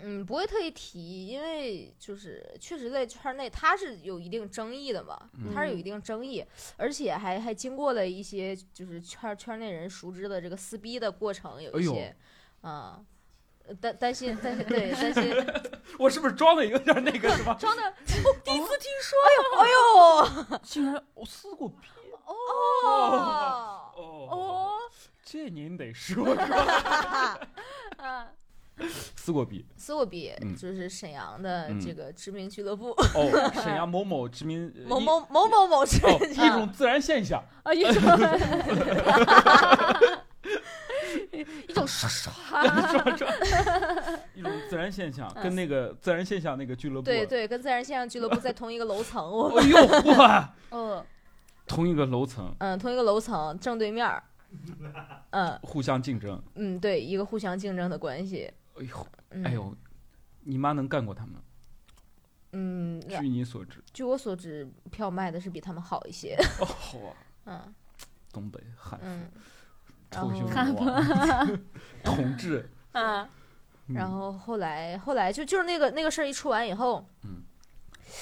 [0.03, 6.45] 嗯，不会特意提，因为就是确实在圈内他是有一定争议的嘛，他是有一定争议，
[6.77, 12.15] 而且还还经过了一些就是圈圈内人熟知的这个撕逼的过程，有一些，
[12.63, 13.01] 啊、
[13.67, 15.47] 呃担担心担心对担心，
[15.99, 17.55] 我是不是装的有点那个什么？
[17.61, 21.87] 装的，我，第一次听说，哎呦哎呦，竟然我撕过逼
[22.27, 22.35] 哦。
[22.85, 23.93] 哦。
[24.31, 24.73] 哦，
[25.23, 27.39] 这您得说是吧？
[27.99, 28.27] 嗯
[29.17, 30.55] 撕过逼撕过逼嗯。
[30.57, 31.81] 就是沈阳的嗯。
[31.81, 37.93] 这个知名俱乐部，哦， 沈阳某某知名某某某某某知哦名一种自然现象，啊，一种
[41.69, 42.33] 一种刷刷，
[44.35, 49.77] 一种自然现象，跟那个自然现象那个俱乐部，对对，跟自然现象俱乐部在同一个楼层，我哎呦
[50.17, 51.05] 哇，哦，
[51.67, 54.23] 同一个楼层，嗯，同一个楼层正对面儿，
[55.31, 55.59] 嗯。
[55.63, 58.51] 互相竞争，嗯，对，一个互相竞争的关系。
[58.81, 59.77] 哎呦嗯、哎，呦，
[60.41, 61.35] 你妈能干过他们？
[62.53, 66.35] 嗯，据你所知，据我所知，票卖的是比他们好一些。
[66.61, 67.15] 哦好啊，
[67.47, 67.75] 嗯。
[68.33, 69.29] 东北汉嗯，
[70.11, 71.59] 脱口秀然女王，
[72.03, 73.29] 统治，嗯。
[73.87, 73.95] 嗯。
[73.95, 77.43] 然后后来后来就就是那个那个事儿一出完以后，嗯，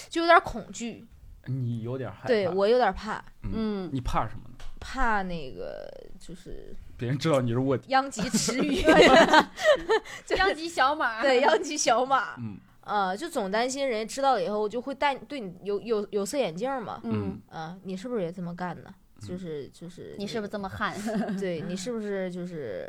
[0.09, 1.07] 就有点恐惧，
[1.47, 4.48] 你有点害怕，对我有点怕，嗯，你怕什么？
[4.48, 4.48] 呢？
[4.81, 5.88] 怕那个
[6.19, 8.83] 就是别人知道你是卧底，殃及池鱼，
[10.37, 12.35] 殃及小马，对，殃及小马。
[12.38, 12.59] 嗯。
[12.83, 16.99] 呃，就总担心人家知道了以后就会戴对你有有有色眼镜嘛。
[17.05, 18.95] 嗯，啊、你是不是也这么干呢？
[19.21, 20.97] 就是就是你是不是这么悍？
[21.38, 22.88] 对你是不是就是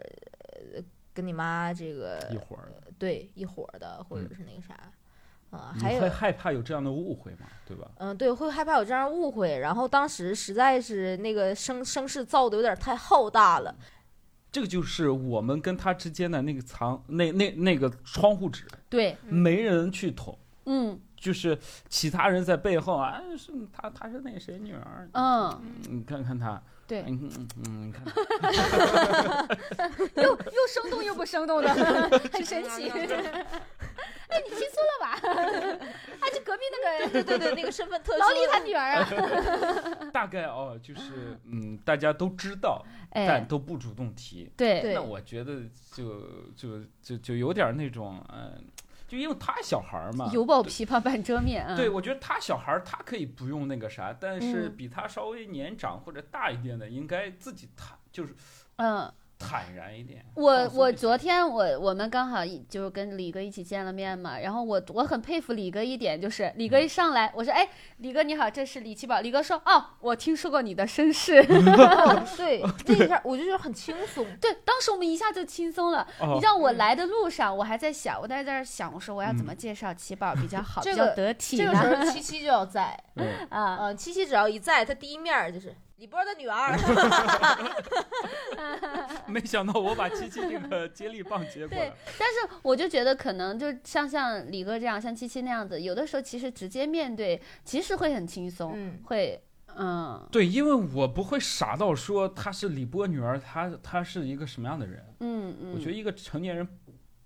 [0.74, 0.82] 呃
[1.14, 4.74] 跟你妈这个一伙儿的，对一伙儿的，或者是那个啥
[5.52, 7.48] 啊、你还有会害怕有这样的误会吗？
[7.66, 7.88] 对吧？
[7.98, 9.58] 嗯，对，会害怕有这样误会。
[9.60, 13.74] 然后当时实在是那个声声势造的有点太浩大了，
[14.52, 21.58] 这个就是我们跟他之间的那个藏那那那个窗户纸，对，嗯没人去捅，嗯就是
[21.90, 28.04] 其他人在背后啊，是他他是那谁女儿，嗯，你看看他，对，嗯嗯嗯，你看，
[30.16, 31.70] 又又生动又不生动的，
[32.32, 32.92] 很神奇。
[34.30, 35.20] 哎，你听错了吧？
[36.22, 40.10] 他，就隔壁那个对对对，那个身份特殊，老李他女儿啊。
[40.14, 44.50] 大概哦，就是嗯，大家都知道，但哎，都不主动提。
[44.56, 45.62] 对对那我觉得
[45.92, 46.22] 就
[46.56, 48.64] 就就就有点那种嗯，
[49.08, 51.76] 就因为他小孩儿嘛，犹抱琵琶半遮面啊。
[51.76, 58.36] 对，我觉得他小孩儿他可以不用那个啥，但是嗯比他稍微年长或者大一点的，应该自己谈，就是
[58.78, 60.24] 嗯，坦然一点。
[60.36, 71.42] 我我昨天我我们刚好一就是跟李哥一起见了面嘛，然后我我很佩服李哥一点，就是李哥一上来，我说哎，李哥你好，这是李奇宝，李哥说哦，我听说过你的身世，
[72.38, 74.26] 对，这一下我就觉得很轻松。
[74.40, 76.06] 对，当时我们一下就轻松了。
[76.20, 76.34] 哦。
[76.34, 79.58] 你知道我来的路上，我还在想，我在这儿想，我说我要怎么嗯。
[79.58, 81.82] 介绍奇宝比较好，这个比较得体这个呢？
[81.82, 86.76] 时候七七就要在，嗯啊，呃，七七只要一在，他第一面就是李波的女儿。
[89.28, 91.94] 没想到我把七七这个接力棒接过对来。
[92.18, 99.44] 但是我就觉得可能就像像李哥这样，像七七那样子，有的时候其实直接面对，其实会很轻松，嗯会
[99.76, 105.06] 嗯对，因为我不会傻到说她是李波女儿，她她是一个什么样的人。
[105.20, 106.68] 嗯嗯，我觉得一个成年人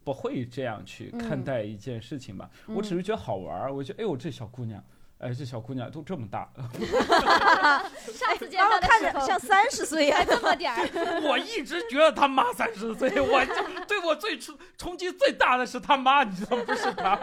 [0.04, 2.50] 不会这样去看嗯待一件事情吧。
[2.68, 4.84] 我只是觉得好玩儿，我觉得哎呦这小姑娘，
[5.24, 6.50] 哎这小姑娘都这么大，
[8.14, 10.26] 上次见妈妈他的时候看着像三十岁呀还。
[10.34, 13.54] 这么点儿， 我一直觉得他妈三十岁，我就
[13.88, 17.20] 对我最冲冲击最大的是他妈，你知道不是他。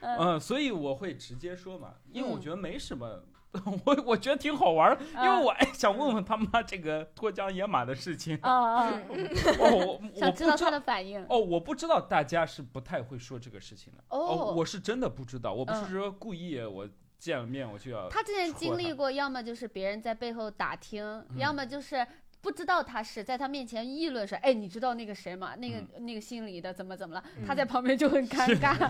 [0.00, 3.22] 嗯，所以我会直接说嘛，因为我嗯觉得没什么，
[3.84, 8.36] 我我觉得挺好玩儿，因为嗯我哎想问问他妈这个脱缰野马的事情。
[8.42, 8.52] 啊
[8.86, 8.92] 啊，
[9.60, 11.24] 哦，我我想知道他的反应。
[11.28, 14.04] 哦，我不知道大家是不太会说这个事情的。
[14.08, 16.88] 哦我是真的不知道，我不是嗯说故意，我
[17.18, 18.08] 见了面我就要。
[18.08, 22.06] 他之前经历过，要么就是别人在背后打听，嗯要么就是
[22.46, 25.56] 不知道他是在他面前议论说，哎，你知道那个谁吗？
[25.56, 27.24] 那个、嗯那个姓李的怎么怎么了？
[27.44, 28.88] 他在旁边就很尴尬。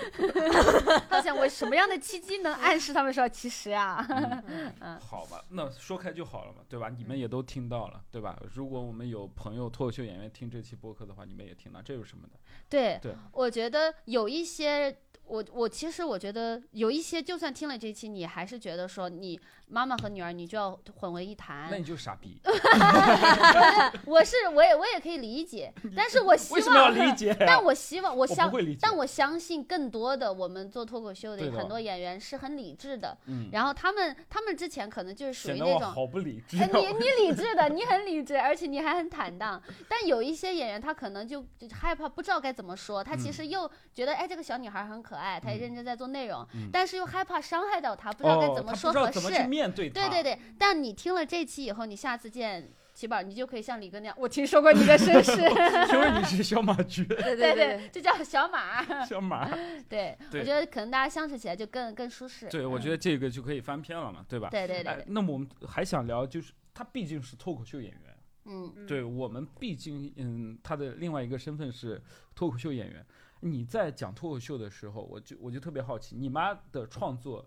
[1.06, 4.02] 他想我什么样的契机能暗示他们说，其实啊，
[4.80, 6.88] 嗯好吧，那说开就好了嘛，对吧？
[6.88, 8.40] 你们也都听到了，对吧？
[8.54, 12.38] 如果我们有朋友脱口秀演员听这期播客的话，你们也听到，这有什么的？
[12.70, 14.96] 对，对我觉得有一些。
[15.28, 21.78] 我我其实我觉得有一些，就算听了这期，你还是觉得说你妈妈和女儿你就要混为一谈那。
[21.78, 22.40] 你就傻逼，
[24.06, 27.36] 我是我也我也可以理解， 但是我希为什么要望理解呀？
[27.46, 28.50] 但我希望，我我相。
[28.80, 35.80] 但我相信更多的我们做脱口秀的的很多演员是很理智的，嗯，然后他们他们之前可能就是属于那种。
[35.80, 36.68] 得我好不理智哎，。
[36.72, 39.60] 你你理智的，你很理智，而且你还很坦荡。
[39.88, 43.02] 但有一些演员，他可能就就害怕，不知道该怎么说。
[43.02, 49.12] 他其嗯实又觉得，哎，这个小女孩很可爱，她也嗯认真在做内容，嗯但是又害怕伤害到她，不知道该哦，怎么说合适。
[49.12, 49.90] 不知道怎么去面对。
[49.90, 55.32] 对对对，但你听了这期以后，你下次见齐宝，你就可以像李哥那样，我听说过你的身世。
[55.86, 58.82] 听说你是小马驹，对对对，就叫小马。
[59.04, 59.48] 小马。
[59.88, 62.48] 对，对我觉得可能大家相处起来就更更舒适。
[62.48, 64.48] 对，我觉得，这个就可以翻篇了嘛，对吧？
[64.48, 68.16] 哎对对对对，那么我们还想聊，就是他毕竟是脱口秀演员。
[68.44, 72.00] 嗯，嗯对我们毕竟，嗯，他的另外一个身份是
[72.34, 73.04] 脱口秀演员。
[73.40, 77.46] 你在讲脱口秀的时候，我就我就特别好奇，你妈的创作，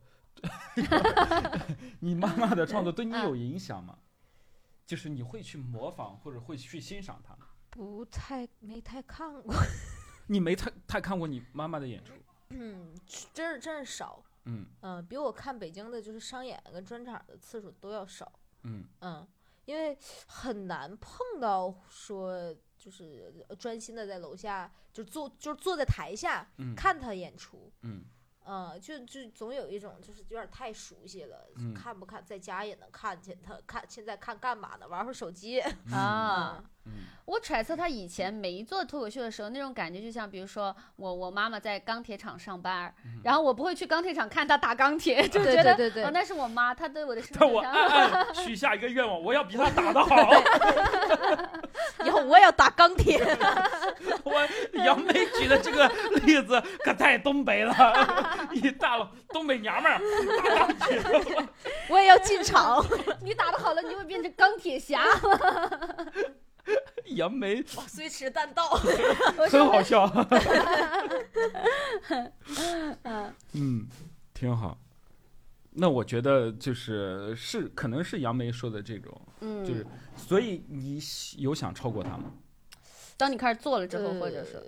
[2.02, 3.98] 你妈妈的创作对你有影响吗？
[4.90, 7.46] 就是你会去模仿或者会去欣赏他吗？
[7.70, 9.54] 不太没太看过，
[10.26, 12.14] 你没太太看过你妈妈的演出？
[12.50, 12.92] 嗯，
[13.32, 14.66] 真是真是少，嗯。
[14.82, 18.32] 嗯，比我看北京的就是商演跟专场的次数都要少，
[18.64, 18.84] 嗯。
[19.02, 19.28] 嗯，
[19.66, 26.74] 因为很难碰到说就是专心的在楼下就坐就是坐在台下嗯。
[26.74, 28.06] 看他演出，嗯
[28.46, 31.74] 嗯，就就总有一种就是有点太熟悉了，嗯。
[31.74, 34.88] 看不看在家也能看见他看现在看干嘛呢？
[34.88, 35.60] 玩会儿手机。
[35.92, 42.92] 啊，嗯我揣测他以前没做脱口秀的时候，那种感觉就像，比如说我我妈妈在钢铁厂上班，
[43.24, 50.16] 然后我不会去钢铁厂看她打钢铁，就对觉得对对对哦，那是我妈，她对我的 生但我暗暗 许下一个愿望，我要比她打得好。
[52.04, 53.24] 以后我也要打钢铁。
[54.24, 54.48] 我
[54.84, 55.88] 杨梅举的这个
[56.26, 60.02] 例子可太东北了，一大佬东北娘们儿
[60.44, 61.00] 打钢铁，
[61.90, 62.84] 我也要进厂，
[63.22, 65.04] 你打的好了，你就会变成钢铁侠。
[67.20, 68.70] 杨梅虽迟但到。
[69.52, 70.08] 很好笑。
[73.54, 73.88] 嗯，
[74.34, 74.78] 挺好。
[75.72, 81.00] 那我觉得就是是可能是杨梅说的这种，嗯，就是所以你
[81.38, 82.32] 有想超过他吗？
[83.16, 84.64] 当你开始做了之后，或者是呃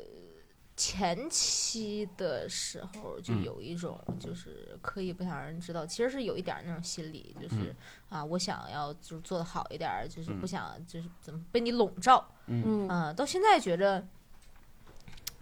[0.82, 3.44] 前期的时候就嗯。
[3.44, 7.76] 有一种就是刻意不想让人知道，其实是有一点儿那种心理，就是、嗯。
[8.10, 10.42] 啊，我想要就是做的好一点儿，就是嗯。
[10.42, 12.28] 不想就是怎么被你笼罩。
[12.48, 12.64] 嗯。
[12.66, 12.90] 嗯。
[12.90, 14.04] 啊，到现在觉着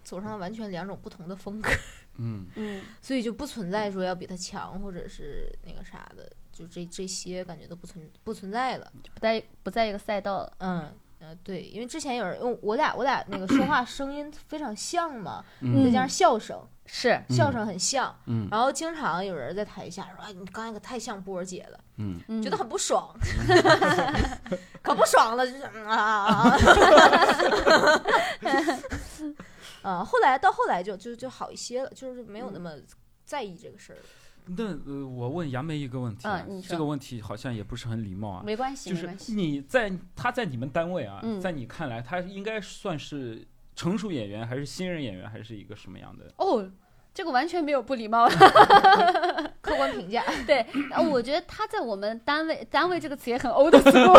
[0.04, 1.70] 走上了完全两种不同的风格，
[2.18, 2.46] 嗯。
[2.56, 2.84] 嗯。
[3.02, 8.92] 所以就不存在说要比他强或者是那个啥的，就这这些感觉都不存不存在了。
[9.14, 10.54] 不在不在一个赛道了。
[10.60, 23.14] 嗯嗯，嗯，对，因为之前有人，用我俩我俩那个说话声音非常像嘛，嗯再加上笑声，是嗯笑声很像，嗯然后经常有人在台下说：“哎，你刚才可太像波儿姐了。”嗯，嗯觉得很不爽，
[24.82, 26.60] 可不爽了，就是啊啊啊啊！
[30.00, 32.72] 啊， 后来到后来就就就好一些了，就是没有那么
[33.26, 34.02] 在意这个事儿了。
[34.58, 38.44] 那呃，我问杨梅一个问题啊，嗯这个问题好像也不是很礼貌啊。
[38.46, 39.34] 没关系，就是没关系。
[39.34, 43.46] 你在他在你们单位啊，嗯在你看来，他应该算是
[43.76, 46.34] 成熟演员，还是新人演员，还是一个什么样的？
[46.38, 46.70] 哦，
[47.14, 48.30] 这个完全没有不礼貌。
[49.62, 54.18] 客观评价， 对，呃我觉得他在我们单位，单位这个词也很 old school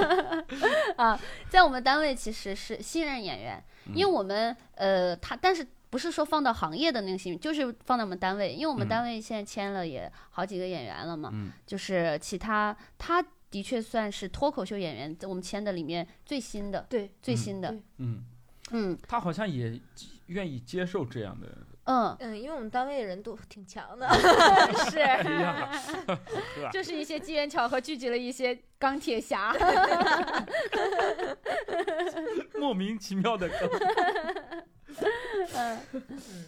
[0.96, 1.18] 啊，
[1.50, 3.62] 在我们单位其实是新人演员，
[3.92, 8.88] 因为我们呃他，但是不是说放到行业的那个新人，就是放到我们单位，因为我们嗯。
[8.88, 11.52] 单位现在签了也好几个演员了嘛，嗯。
[11.64, 18.24] 就是其他他的确算是脱口秀演员，在我们签的里面最新的，对，嗯最新的，嗯，
[18.72, 18.98] 嗯。
[19.08, 19.80] 他好像也
[20.26, 21.46] 愿意接受这样的。
[21.84, 24.08] 嗯，嗯，因为我们单位人都挺强的，
[24.90, 24.98] 是
[26.72, 29.54] 就是一些机缘巧合聚集了一些钢铁侠，
[32.58, 33.70] 莫名其妙的梗，
[35.56, 35.80] 嗯。
[35.92, 36.44] 嗯，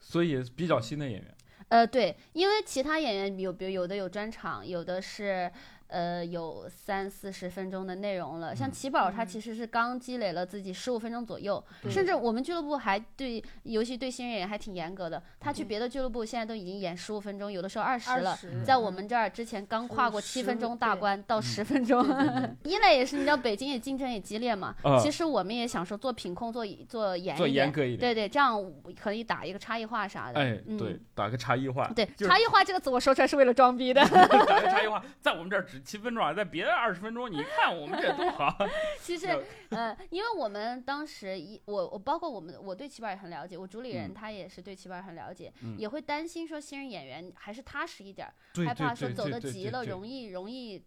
[0.00, 1.34] 所以比较新的演员。
[1.68, 5.50] 呃，对，因为其他演员有，比如有的有专场，有的是
[5.90, 8.54] 呃有三四十分钟的内容了。
[8.54, 15.22] 像奇宝，他嗯其实是刚积累了自己十五分钟左右，甚至我们俱乐部还对，尤其对新人演员还挺严格的。
[15.38, 18.38] 他去别的俱乐部现在都已经演十五分钟，有的时候二十了。
[18.64, 22.04] 在我们这儿之前刚跨过七分钟大关到嗯十分钟，
[22.64, 27.98] 一来也是你知道北京也竞争也激烈嘛， 啊其实我们也想说做品控做做严做一点，严格一点。
[27.98, 28.62] 对对，这样
[29.00, 30.40] 可以打一个差异化啥的。
[30.40, 31.90] 哎，嗯对，打个差异化。
[31.94, 34.00] 对，差异化这个词我说出来是为了装逼的。
[34.06, 38.56] 打个差异化，在我们这儿只七分钟啊，在别的二十分钟，你看我们这多好。
[39.00, 39.28] 其实，
[39.70, 48.34] 呃，因为我们当时一我我包括我们我对齐宝也很了解，我主理人嗯他也是对齐宝很了解，嗯也会担心说新人演员还是踏实一点儿，
[48.66, 50.84] 害怕说走的急了容易容易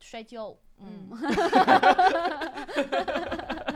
[0.00, 0.56] 摔跤。
[0.78, 1.08] 嗯，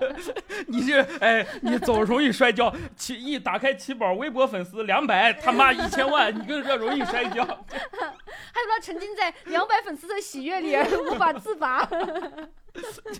[0.68, 7.44] 你这哎，你总容易摔跤，起一打开起宝微博粉丝两百，他妈一千万，你跟这容易摔跤。
[8.52, 10.76] 还有他沉浸在两百粉丝的喜悦里
[11.08, 11.88] 无法自拔。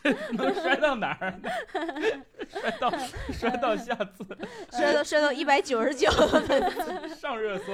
[0.02, 1.50] 这能摔到哪儿呢？
[2.48, 2.92] 摔到
[3.32, 4.24] 摔到下次
[4.70, 6.08] 摔到摔到一百九十九，
[7.20, 7.72] 上热搜。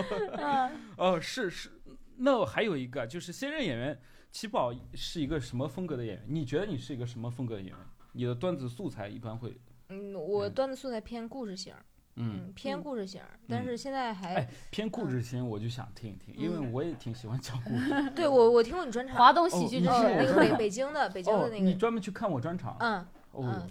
[0.96, 1.70] 哦，是是，
[2.18, 3.98] 那我还有一个就是新任演员
[4.32, 6.24] 齐宝是一个什么风格的演员？
[6.28, 7.78] 你觉得你是一个什么风格的演员？
[8.16, 9.54] 你的段子素材一般会，
[9.90, 11.74] 嗯，我段子素材偏故事型，
[12.16, 18.10] 嗯，嗯，偏嗯故事型，但是现在还哎，偏故事型，我就想听一听，因为嗯我也挺喜欢讲故事。
[18.16, 22.74] 对我我听过你专场，华东喜剧之哦，是士那个北北京的北京哦的，那个，你专门去看我专场？
[22.80, 23.06] 嗯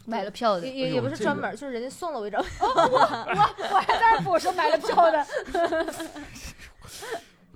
[0.05, 5.25] 买了票的也，也也不是专门，就是人家送了我一张， 我我还在那我说买了票的，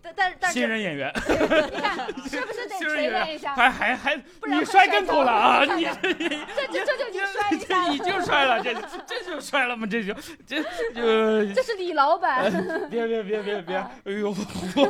[0.02, 1.12] 但但但是新人演员，
[1.72, 3.54] 你看是不是得新人锤炼一下？
[3.56, 5.64] 还还还，你不然摔跟头了啊！
[5.76, 6.14] 你跤这
[6.68, 8.74] 这这就已经摔一下这已经摔了，这
[9.06, 9.88] 这就摔了吗？
[9.90, 10.14] 这就
[10.46, 10.62] 这
[10.94, 12.50] 就 这是李老板。
[12.90, 13.76] 别别别别别！
[13.76, 14.34] 啊哎呦，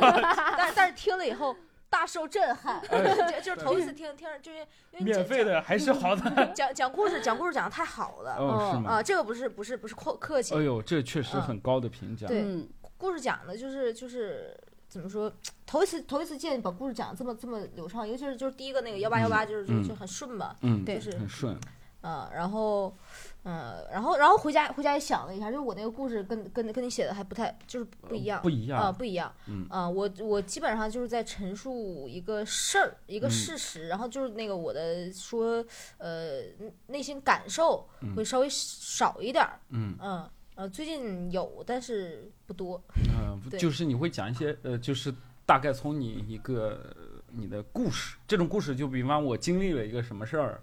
[0.00, 1.56] 但但是听了以后
[1.88, 4.58] 大受震撼，哎就就是头一次听听就是
[4.92, 6.46] 因为免费的还是好的。
[6.54, 8.90] 讲讲故事讲故事讲的太好了哦，是吗？
[8.92, 12.26] 啊，这个不是不是不是客客气哎，呦，这确实很高的评价。
[12.26, 14.56] 对嗯，故事讲的就是就是
[14.90, 15.32] 怎么说，
[15.64, 21.56] 头一次头一次见把故事讲得这么这么流畅，尤其是就是第一个那个幺八幺八，就是就嗯就很顺嘛，嗯，对就是很顺。
[22.02, 22.96] 嗯，然后
[23.44, 28.48] 嗯，然后然后回家回家也想了一下，就是我那个故事跟跟跟你写的还不太就是不一样不。
[28.48, 28.94] 一啊、样。
[28.94, 35.62] 不一样，嗯啊、我我基本上就是在陈述一个事儿，一个嗯事实，然后就是那个我的说，
[35.98, 36.40] 呃，
[36.86, 42.82] 内心感受嗯会稍微少一点儿，嗯嗯，呃，最近有，但是不多，
[43.16, 45.14] 嗯，对就是你会讲一些呃，就是
[45.46, 50.60] 大概从你一个呃你的故事，这种故事就比方我经历了一个什么事儿，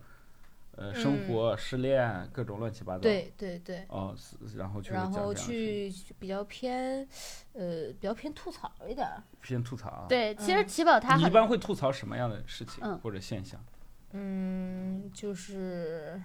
[0.75, 2.99] 呃，生嗯活、失恋，各种乱七八糟。。
[2.99, 4.13] 对对对，哦，
[4.57, 7.07] 然后去然后去比较偏，
[7.53, 9.07] 呃，比较偏吐槽一点，
[9.41, 13.63] 偏吐槽啊。，对，其实嗯齐宝他一般会吐槽什么样的事情嗯或者现象？
[14.11, 16.21] 嗯，就是，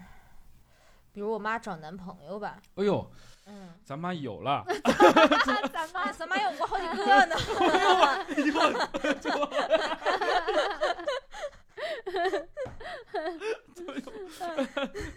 [1.13, 3.09] 比如我妈找男朋友吧，哎呦，
[3.47, 4.65] 嗯，咱妈有了，
[5.73, 7.37] 咱 妈咱妈有过好几个呢，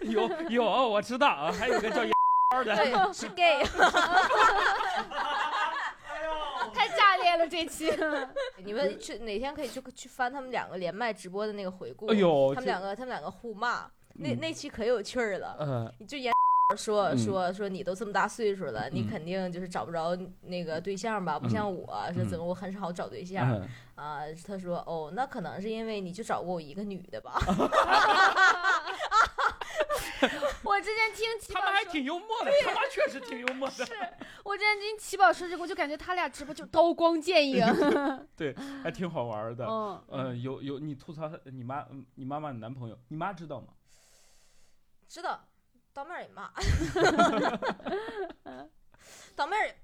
[0.02, 2.12] 有有，我知道啊，还有个叫幺
[2.64, 2.76] 的。
[2.76, 3.62] 对，是 gay，
[6.74, 7.92] 太炸裂了这期。
[8.58, 14.38] 你们去哪天可以去去翻他们两个连麦直播的那个回顾，哎呦他们两个他们两个互骂，那嗯。
[14.40, 16.32] 那期可有趣儿了，嗯，就演
[16.74, 21.38] 说嗯说说你都这么大岁数了，你嗯肯定就是找不着那个对象吧？
[21.38, 24.22] 不像我是怎么我很少找对象嗯啊？
[24.44, 27.38] 他说哦，那可能是因为你就找过我一个女的吧？
[30.64, 33.86] 我之前听他们还，挺幽默的，他妈确实挺幽默的，
[34.42, 37.64] 我之前听奇宝说这个，我就感觉他俩直播就刀光剑影。
[38.36, 38.52] 对
[38.82, 39.64] 还挺好玩的。
[39.64, 43.68] 嗯，呃，有有，你吐槽你妈，嗯你妈妈、你男朋友，你妈知道吗？
[45.06, 45.40] 知道，
[45.96, 46.50] 当面也骂，
[49.34, 49.74] 当面也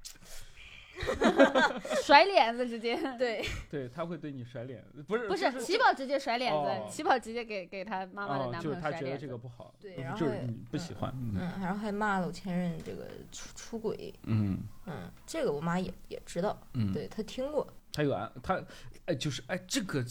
[2.02, 2.94] 甩脸子直接。
[3.16, 9.26] 对， 对，他会对你甩脸，不是不是齐宝直接甩脸哦子，齐宝直接给给他妈妈的哦，男就是他觉得朋友甩脸子。
[9.26, 18.62] 这个不好，对呃然后就是你不喜欢，嗯嗯，然后还骂了我前任这个出出轨，嗯嗯，这个我妈也也知道，嗯，对她听过，他有啊，他
[19.06, 20.04] 哎，就是哎，这个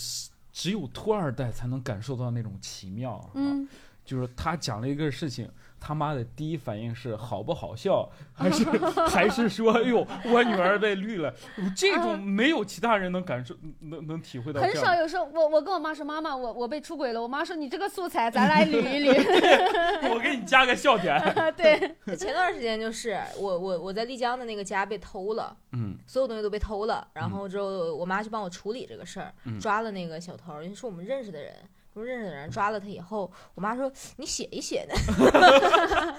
[0.51, 3.29] 只有托二代才能感受到那种奇妙啊。
[3.35, 3.69] 嗯，
[4.03, 5.49] 就是他讲了一个事情，
[5.81, 8.63] 他妈的第一反应是好不好笑， 还是
[9.09, 11.33] 还是说，哎呦，我女儿被绿了？
[11.75, 14.61] 这种没有其他人能感受，能能体会到。
[14.61, 19.11] 很少有时候我我跟我妈说妈妈我我被出轨了，我妈说你这个素材咱来捋一捋。
[20.13, 21.19] 我给你加个笑点。
[21.57, 21.79] 对，
[22.15, 25.57] 前段时间就是我我我在丽江的那个家被偷了。
[25.73, 31.55] 嗯所有东西都被偷了，然后之后我妈去帮我处理这个事儿，嗯抓了那个小偷，因为是我们认识的人，
[31.93, 34.95] 不是认识的人，抓了他以后，我妈说你写一写呢，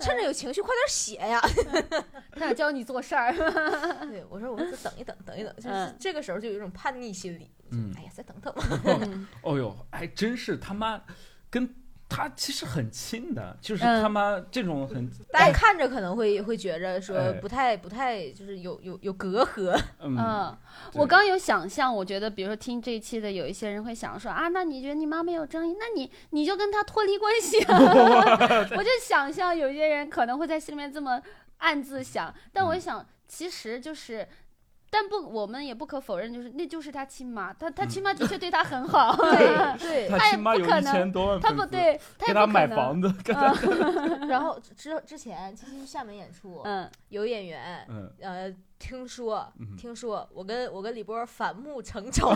[0.00, 1.40] 趁着有情绪快点写呀。
[2.34, 3.32] 他想教你做事儿。
[4.10, 8.64] 对我说我说再等一等，等一等， 就是嗯这个时候就有一种叛逆心理，嗯哎，呀再等等吧。
[8.84, 11.00] 嗯哦呦，还真是他妈
[11.48, 11.72] 跟
[12.14, 20.56] 他其实很亲的，就是嗯他妈这种很大家看着可能会会觉着说哎不太不太就是有有有隔阂，嗯嗯，
[20.94, 27.78] 我刚有想象，我觉得比如说听这一期的有一些人会想说啊，那你觉得你妈没有争议，那你你就跟他脱离关系啊。
[28.76, 31.20] 我就想象有些人可能会在心里面这么
[31.58, 34.26] 暗自想，但我嗯想其实就是。
[34.94, 40.06] 但不，我们也不可否认，就是那就是他亲妈，他他亲妈的确对他很好，对对。
[40.08, 43.52] 他他也亲妈有一不可能千多万他，不对，他给他也不可能，买房子， 给他
[44.28, 48.54] 然后之之前七七去厦门演出，嗯，有演员嗯，呃
[48.86, 52.28] 听说嗯听说我跟我跟李波反目成仇，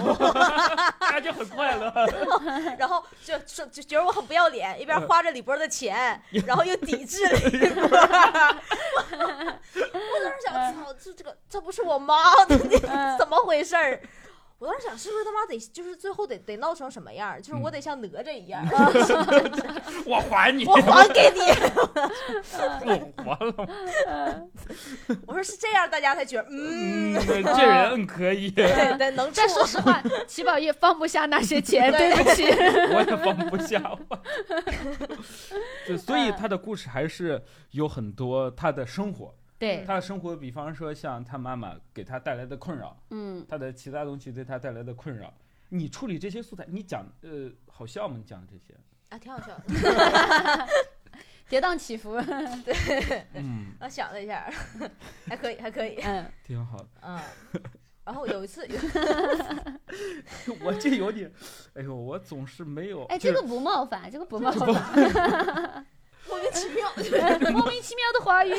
[0.98, 1.92] 他就很快乐。
[2.78, 7.18] 然后就说就觉得我很不要脸，一边花着李波的钱， 然后又抵制
[7.52, 7.82] 李波。
[7.82, 7.88] 我
[10.24, 14.00] 当时想，操，这这个这不是我妈，嗯怎么回事儿？
[14.58, 17.40] 我当时想，是不是他妈得就是最后得得闹成什么样？
[17.40, 18.64] 就是我得像哪吒一样，
[20.04, 21.40] 我还你，我 还给你。
[23.24, 24.48] 我还了。
[25.26, 29.48] 我说是这样，大家才觉得嗯，嗯，这人可以，对对，能 处但。
[29.48, 32.42] 说实话，齐宝业放不下那些钱，对不起。
[32.44, 33.96] 我也放不下。
[35.86, 37.40] 对，所以他的故事还是
[37.70, 45.32] 有很多他的生活，对，他的生活，比方说像他妈妈给他带来的困扰，嗯，他的其他东西对他带来的困扰。
[45.70, 48.16] 你处理这些素材，你讲呃好笑吗？
[48.16, 48.74] 你讲这些，
[49.08, 49.64] 啊，挺好笑的。
[51.48, 52.20] 跌宕起伏，
[52.62, 54.48] 对嗯，我想了一下，
[55.26, 55.96] 还可以，还可以。
[56.04, 56.88] 嗯，挺好的。
[57.00, 57.18] 嗯，
[58.04, 58.78] 然后有一次，有
[60.62, 61.32] 我这有点，
[61.74, 63.04] 哎呦，我总是没有。
[63.06, 65.86] 哎，这个不冒犯，这个不冒犯，
[66.28, 66.92] 莫名其妙。
[67.52, 68.52] 莫名其妙的华语，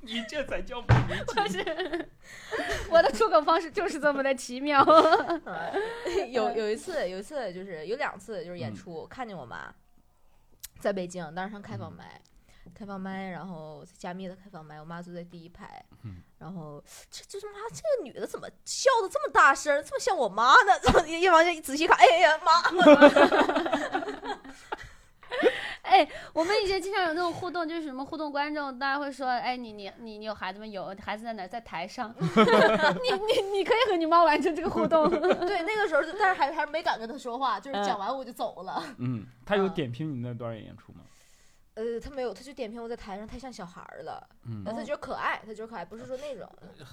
[0.00, 1.74] 你这才叫莫名其妙。
[2.90, 4.84] 我的出口方式就是这么的奇妙。
[6.30, 9.74] 有有一次，有一次就是有两次就是演嗯出，看见我妈
[10.78, 12.20] 在北京，当时上开放麦，
[12.74, 20.78] 开放麦，然后加密的开放麦，我妈坐在第一排，嗯然后这这他妈这个女的怎么笑的这么大声，这么像我妈呢？
[20.82, 22.62] 怎么一往下一仔细看，哎呀妈！
[25.82, 30.66] 哎，我们以前经常有那种互动，就是什么互动观众，大家会说，哎，你你你你有孩子吗？
[30.66, 31.48] 有，孩子在哪儿？
[31.48, 32.14] 在台上。
[32.18, 35.08] 你你你可以和你妈完成这个互动。
[35.10, 38.82] 对，那个时候，但是还还没敢跟他说话，就是嗯讲完我就走了。
[38.98, 41.00] 嗯，他有啊点评你那段演出吗？
[41.74, 46.48] 呃，他没有，他就点评我在台上太像小孩儿了，嗯呃，他觉得可爱，他觉得可爱，不是说那种，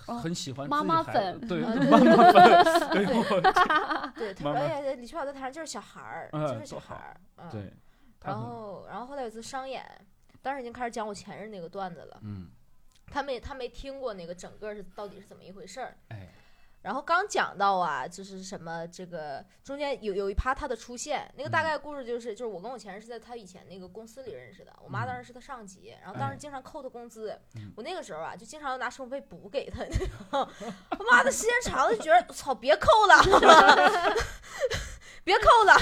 [0.07, 2.43] 哦很喜欢妈妈粉子对，嗯妈妈粉，
[2.89, 3.23] 哎呦，
[4.15, 7.90] 对，他说哎呀，李秋晓在台上就是小孩儿，嗯就是小孩儿，嗯，对，他
[8.23, 9.85] 然后，然后后来有一次商演，
[10.41, 12.49] 当时已经开始讲我前任那个段子了，嗯，
[13.07, 15.97] 他没他没听过那个整个是到底是怎么一回事儿。
[16.09, 16.29] 哎，
[16.83, 27.71] 然后刚讲到啊，就是什么这个中间有有一趴他的出现，那个大嗯概故事就是就是我跟我前任是在他以前那个公司里认识的，我妈当时是他上级，然后当时哎经常扣他工资，嗯。
[27.75, 29.83] 我那个时候啊就经常要拿生活费补给他，
[30.31, 34.15] 他妈的时间长了就觉得操别扣了，
[35.23, 35.73] 别别扣了。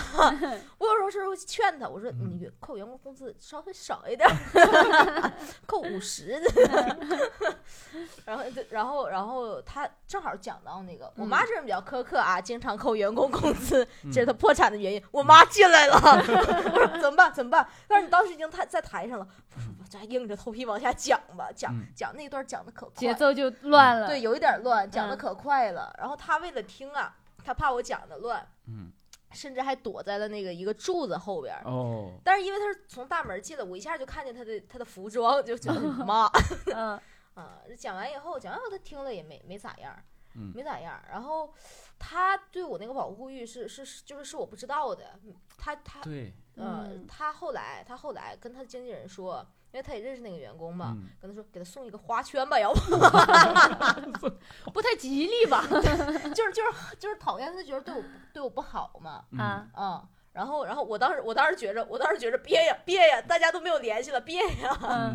[0.77, 5.33] 我有时候是会劝他，我说嗯你扣员工工资稍微少一点儿，
[5.65, 6.39] 扣五十。
[8.25, 15.03] 然后然后然后他正好讲到那个，我妈这人比较苛刻啊，经常扣员工工资，嗯这是他破产的原因。
[15.11, 17.33] 我妈进来了，我说怎么办？
[17.33, 17.67] 怎么办？
[17.87, 24.07] 但是你当时已经台在台上了，我说我这还硬着头皮往下讲吧，讲嗯讲那段讲的可快，节奏就乱了。
[24.07, 25.93] 对，有一点乱，讲的嗯可快了。
[25.97, 28.91] 然后他为了听啊，他怕我讲的乱，嗯，
[29.31, 31.63] 甚至还躲在了那个一个柱子后边儿。
[31.65, 36.29] 哦，但是因为他是从大门进来，我一下就看见他的他的服装， 就就妈
[36.73, 36.99] 嗯
[37.35, 37.61] 啊。
[37.77, 39.95] 讲完以后，讲完以后他听了也没没咋样，
[40.35, 41.01] 嗯没咋样。
[41.09, 41.53] 然后
[41.97, 45.17] 他对我那个保护欲是是是就是是我不知道的，
[45.57, 54.29] 他他对，呃嗯他后来他后来跟他经纪人说，因为他也认识那个员工嘛，嗯跟他说给他送一个花圈吧，要不
[54.71, 55.63] 不太吉利吧？
[55.69, 58.03] 就是就是就是讨厌他觉得对我
[58.33, 65.13] 对我不好嘛，嗯啊，嗯，然后然后我当时我当时觉着我当时觉着憋呀憋呀，大家都没有联系了，憋呀，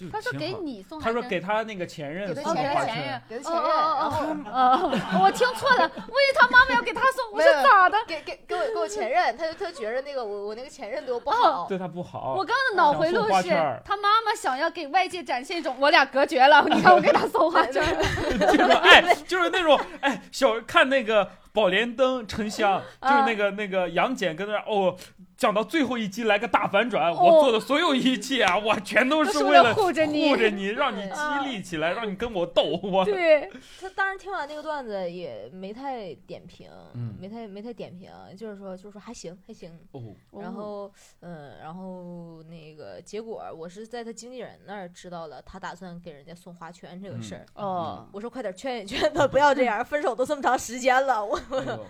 [0.00, 7.98] 就他说，给你送，他说给他那个前任给他给前花圈他前任，给他前任，哦哦然后哦 哦，我听错了，我以为他妈妈要给他送，我说咋的？
[8.06, 13.50] 给给给我给我前任，他就他觉着那个我我那个前任对我不哦好，对他不好，我刚刚的脑回路是
[13.84, 17.96] 他妈妈想要给外界展现一种我俩隔绝了，你看我给他送花圈儿，
[18.56, 24.96] 就是哎，就是那种哎，小看那个宝莲灯沉香，就是那个那个杨戬跟那哦，
[25.40, 30.28] 讲到最后一集来个大反转，我做的所有一切啊，我，全都都是为了护着你。
[30.28, 37.16] 护着你，让你激励起来，让你跟我斗，我对，他当时听完那个段子也没太点评，嗯。
[37.18, 40.02] 没太没太点评，就是说就是说还行还行，哦，
[40.38, 47.46] 然后，嗯，然后那个结果，我是在他经纪人那儿知道了，他打算给人家送花圈这个事儿。
[47.54, 51.86] 哦，我说快点劝一劝他，不要这样，分手都这么长时间了，我哎呦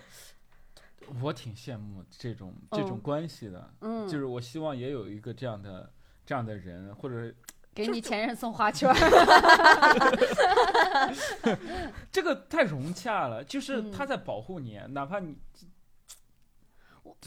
[1.21, 5.91] 我挺羡慕这种这种嗯关系的，嗯，就是我希望也有一个这样的
[6.25, 7.33] 这样的人，或者
[7.73, 8.93] 给你前任送花圈，
[12.11, 15.35] 这个太融洽了，就是嗯他在保护你，哪怕你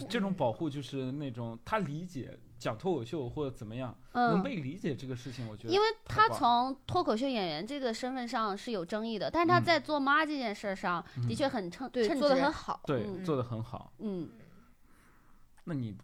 [0.08, 4.42] 这种保护就是那种他理解讲脱口秀或者怎么样，能嗯。
[4.42, 12.80] 被理解这个事情，我觉得因为他从脱口秀演员这个身份上是有争议的，但是他嗯在做妈这件事上的嗯确很称对称做的很好。
[12.86, 13.92] 对嗯做的很好。
[13.98, 14.30] 嗯，
[15.64, 15.96] 那你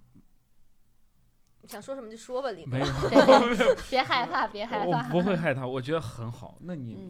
[1.67, 6.57] 想说什么就说吧，李没有， 对别害怕，别害怕我怕，不会害 怕，我觉得很好。
[6.61, 7.09] 那你嗯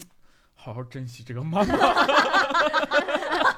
[0.55, 1.75] 好好珍惜这个妈妈。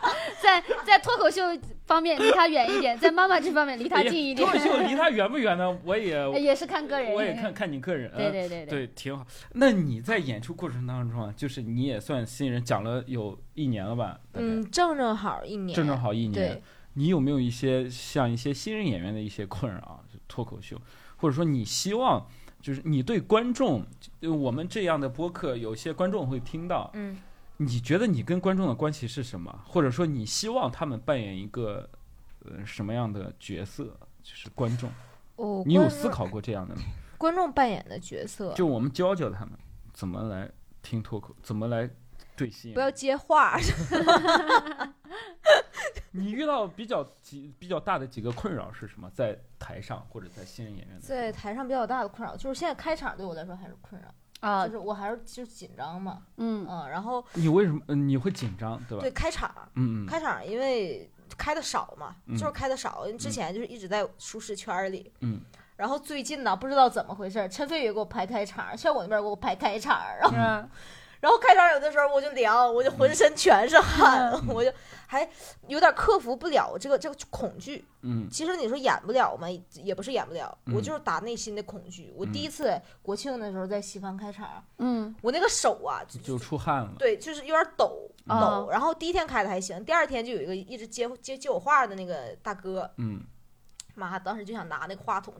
[0.43, 1.43] 在在脱口秀
[1.87, 5.79] 方面离他远一点，在妈妈这方面离他近一点脱，口秀离他远不远呢？
[5.85, 8.11] 我也也是看个人，我也看看你个人。
[8.17, 9.25] 对对对对，挺好。
[9.53, 14.19] 那你在演出过程当中啊，就是你也算新人，讲了有一年了吧？
[14.35, 16.63] 嗯，正正好一年，正正好一年对。，
[16.95, 20.01] 你有没有一些像一些新人演员的一些困扰啊？
[20.13, 20.77] 就脱口秀，
[21.17, 22.27] 或者说你希望，
[22.61, 23.85] 就是你对观众，
[24.21, 27.17] 就我们这样的播客，有些观众会听到，嗯，
[27.65, 29.65] 你觉得你跟观众的关系是什么？
[29.67, 31.89] 或者说你希望他们扮演一个
[32.45, 33.85] 呃什么样的角色？
[34.23, 34.89] 就是观众，
[35.37, 36.83] 哦你有思考过这样的吗？
[37.19, 39.53] 观众扮演的角色，就我们教教他们
[39.93, 40.51] 怎么来
[40.83, 41.89] 听脱口，怎么来
[42.37, 42.81] 对戏不。
[42.81, 43.57] 要接话，
[46.13, 49.11] 你遇到比较几比较大的几个困扰是什么？
[49.15, 54.13] 在台上或者在新人演员在台上比较大的困扰就是现在开场对我来说还是困扰，
[54.43, 54.67] 啊。
[54.67, 56.67] 就，是我还是就是紧张嘛，嗯。
[56.69, 59.03] 嗯，然后你为什么、呃你会紧张，对吧？
[59.03, 60.07] 对开场，嗯嗯。
[60.07, 62.37] 开场因为开的少嘛，嗯。
[62.37, 65.11] 就是开的少，因为之前就是一直在舒适圈儿里。
[65.21, 65.41] 嗯，
[65.77, 70.71] 然后最近呢，不知道怎么回事，陈飞宇给我排开场，效果那边给我排开场，然后嗯
[71.23, 74.73] 然后开场有的时候我就凉，我就浑身全是汗，嗯 我就
[75.07, 75.27] 还
[75.69, 77.85] 有点克服不了这个这个恐惧。
[78.01, 79.47] 嗯其实你说演不了嘛？
[79.75, 82.13] 也不是演不了，嗯我就是打内心的恐惧。
[82.17, 86.93] 我嗯第一次国庆的时候在西方开场，嗯我那个手啊，就就出汗了。
[86.99, 88.69] 对，就是有点抖嗯抖。
[88.69, 93.23] 然后第一天开的还行，第二天就有一个一直接接接我话的那个大哥，嗯，
[93.95, 95.33] 妈，当时就想拿那个话筒，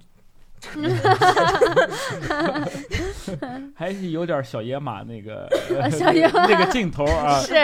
[3.75, 5.49] 还是有点小野马那个
[5.91, 6.47] 小野马。
[6.47, 7.39] 那个镜头啊。
[7.41, 7.55] 是，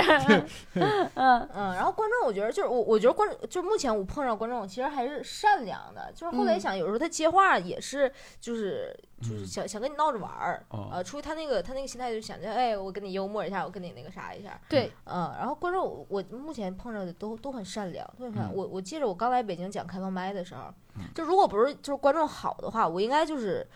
[0.74, 1.09] 嗯。
[1.14, 9.46] 嗯，然后观众我觉得就是我，我觉得观众就是目前我碰上观众其实还是善良的，就是后来一想有时候他接话也是就是就是嗯。
[9.46, 10.64] 想想跟你闹着玩儿。
[10.70, 10.90] 哦。
[10.92, 18.53] 呃，出于他那个他那个心态，就想着，哎，我跟你幽默一下，我跟你那个啥一下，对，嗯，然后观众我我目前碰上的都都很善良，都很善良。
[18.53, 18.57] 嗯。
[18.57, 20.74] 我我记着我刚来北京讲开放麦的时候嗯，
[21.14, 23.66] 就如果不是就是观众好的话，我应该就是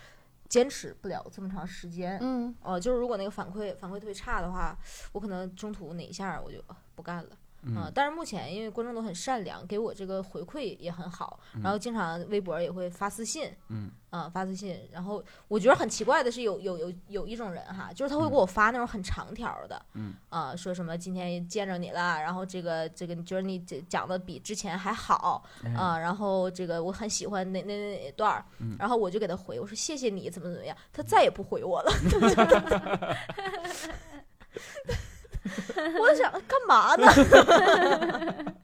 [0.48, 2.18] 坚持不了这么长时间。
[2.20, 4.76] 嗯呃，就是如果那个反馈反馈特别差的话，
[5.12, 7.30] 我可能中途哪一下我就、呃不干了。
[7.62, 11.62] 啊、嗯但是目前因为观众都很善良，给我这个回馈也很好，嗯。
[11.62, 13.90] 然后经常微博也会发私信，嗯。
[14.10, 14.78] 啊、发私信。
[14.92, 18.30] 然后我觉得很奇怪的是有，有有有一种人哈，就是他会嗯。
[18.30, 20.14] 给我发那种很长条的，嗯。
[20.28, 28.76] 啊、说什么今天见着你了，然后这个这个你觉得你这讲的比之前还好哎啊、然后这个我很喜欢那那那那段儿，嗯。
[28.78, 31.92] 然后我就给他回，我说谢谢你，怎么怎么样，他再也不回我了。
[36.00, 37.06] 我在想干嘛呢？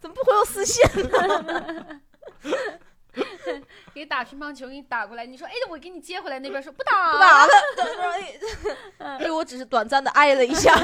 [0.00, 2.00] 怎么不回我私信呢？
[3.94, 10.74] 给打乒乓球，给你打过来，你说哎，我给你接回来，那边说不打，不打了，对我只是短暂的爱了一下。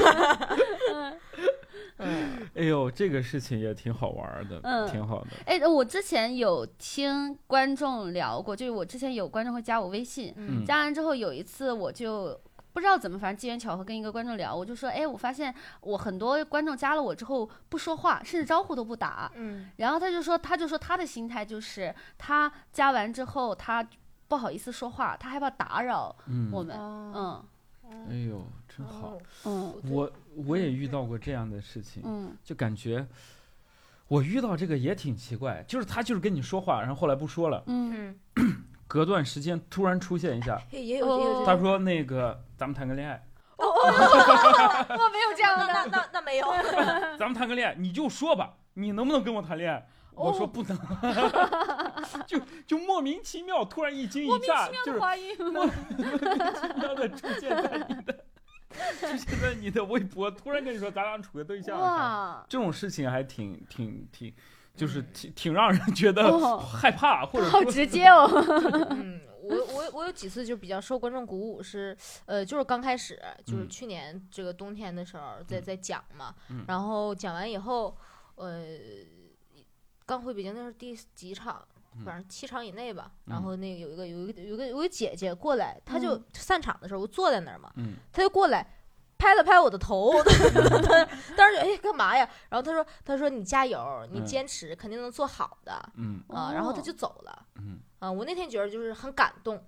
[2.01, 5.27] 嗯哎呦，这个事情也挺好玩的，嗯挺好的。
[5.45, 12.39] 哎，我之前有听观众聊过，就是我之前有观众会加我微信，嗯加完之后有一次我就
[12.79, 19.69] 不知道怎么，反正机缘巧合跟一个观众聊，我就说，哎，我发现我很多观众加了我之后不说话，甚至招呼都不打，嗯。
[19.77, 23.85] 然后他就说，他就说他的心态就是他加完之后他
[24.27, 27.11] 不好意思说话，他害怕打扰嗯，我们，哦。
[27.13, 27.45] 嗯
[28.07, 29.17] 哎呦，真好。
[29.45, 30.11] 嗯我
[30.45, 33.05] 我也遇到过这样的事情，嗯就感觉
[34.07, 41.45] 我遇到这个也挺奇怪，就是他就是跟你说话，然后后来不说了，嗯嗯， 隔段时间突然出现一下，也也有也有。
[41.45, 43.23] 他说那个咱们谈个恋爱，
[43.55, 46.47] 我没有这样那的，那那没有，
[47.19, 49.87] 咱们谈个恋爱，你就说吧，你能不能跟我谈恋爱？
[50.15, 50.75] 我说哦不能，
[52.25, 54.99] 就就莫名其妙，突然一惊一乍，就是
[55.51, 58.13] 莫名其妙的出现在你的
[58.99, 64.33] 出现在你的微博，突然跟你说咱俩处个对象，哇，这种事情还挺挺挺，
[64.79, 66.57] 就是挺挺让人觉得哦。
[66.57, 68.25] 害怕，或者好直接 哦，
[68.91, 73.69] 嗯，我我我有几次就比较受观众鼓舞是，呃，就是刚开始就是嗯。
[73.69, 75.61] 去年这个冬天的时候在嗯。
[75.63, 76.63] 在讲嘛，嗯。
[76.67, 77.95] 然后讲完以后，
[78.35, 78.63] 呃，
[80.05, 81.61] 刚回北京那是第几场？
[81.95, 83.11] 嗯反正七场以内吧。
[83.25, 83.33] 嗯。
[83.33, 86.23] 然后那个有一个有一个有一个有一个姐姐过来，她就嗯。
[86.33, 87.95] 散场的时候我坐在那儿嘛，嗯。
[88.13, 88.65] 她就过来
[89.19, 90.13] 拍了拍我的头，
[91.37, 92.27] 当时就哎干嘛呀？
[92.49, 96.51] 然后他说他说你加油，你嗯坚持，肯定能做好的嗯啊。
[96.53, 97.45] 然后她哦就走了。
[97.55, 99.61] 嗯，啊，我那天觉得就是很感动，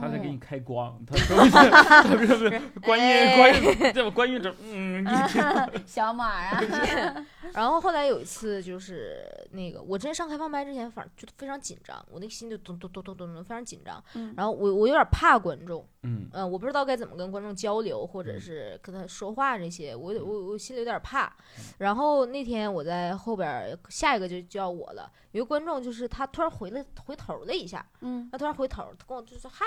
[0.00, 5.04] 他在给哦你开光，他说不是他不是不是观音哎观音这观音这嗯，
[5.86, 6.62] 小马啊，
[7.52, 14.02] 然后后来有一次就是那个，我真上开放麦之前，反正就非常紧张，我那个心就咚咚咚咚咚咚，非常紧张。
[14.14, 21.32] 嗯然后我我有点怕观众，嗯嗯、我不知道该怎么跟观众交流，或者嗯是跟他说话这些，我我我心里有点怕。
[21.78, 28.28] 然后那天我在后边，下一个就叫我了，有一个观众就是他突然回了回头了一下，嗯。
[28.30, 29.66] 他突然回头，他跟我就说嗨，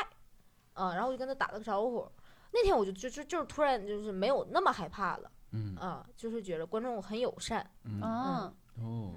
[0.73, 2.09] 嗯，然后我就跟他打了个招呼。
[2.51, 5.75] 那天我就就就就是突然就是没有那么害怕了嗯。
[5.75, 7.69] 啊，就是觉得观众很友善。
[7.83, 8.01] 嗯。
[8.01, 9.13] 啊，哦，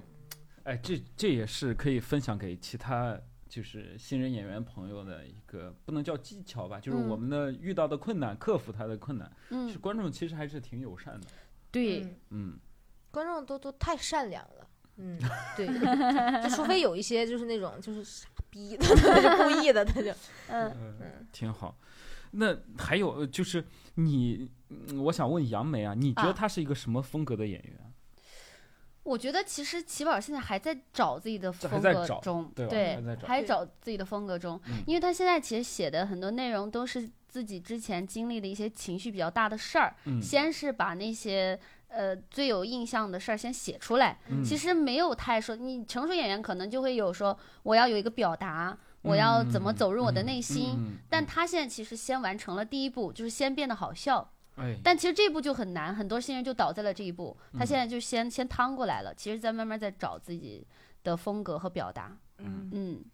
[0.64, 3.18] 哎，这这也是可以分享给其他
[3.48, 7.08] 就是新人演员朋友的一个不能叫技巧吧，就是嗯。
[7.08, 9.68] 我们的遇到的困难，克服他的困难，嗯。
[9.68, 11.26] 是嗯，观众其实还是挺友善的，
[11.70, 12.16] 对，嗯。
[12.30, 12.58] 嗯。
[13.10, 14.66] 观众都都太善良了。
[14.96, 15.18] 嗯，
[15.56, 15.66] 对，
[16.42, 20.10] 就除非有一些就是那种就是傻逼的，他就故意的，他就
[20.48, 20.70] 嗯
[21.00, 21.76] 嗯，挺好。
[22.32, 23.64] 那还有呃就是
[23.96, 27.78] 你，嗯我想问杨梅啊，你觉得啊他是一个什么风格的演员？
[29.02, 41.58] 我觉得其实齐宝现在还在找自己的风格中，对对还在找，还找自己的风格中嗯，因为他现在其实写的很多内容都是自己之前经历的一些情绪比较大的事儿，嗯，先是把那些
[41.92, 50.70] 呃最有印象的事儿先写出来，嗯其实没有太说，你成熟演员可能就会有说我要有一个表达，我要怎么走入我的内心。
[50.70, 54.32] 嗯嗯嗯但他现在其实先完成了第一步，就是先变得好笑。
[54.56, 57.36] 哎，但其实这一步就很难，很多新人就倒在了这一步。
[57.52, 60.66] 他嗯现在就先先趟过来了，其实在慢慢在找自己
[61.02, 62.16] 的风格和表达。
[62.38, 63.04] 嗯嗯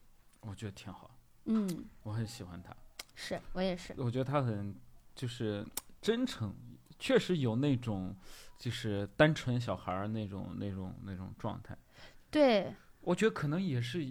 [0.41, 1.11] 我觉得挺好，
[1.45, 2.75] 嗯，我很喜欢他。
[3.15, 3.95] 是我也是。
[3.99, 4.75] 我觉得他很
[5.15, 5.67] 就是
[6.01, 6.55] 真诚，
[6.99, 8.15] 确实有那种
[8.59, 11.77] 就是单纯小孩儿那种那种那种状态。
[12.31, 14.07] 对，我觉得可能也是。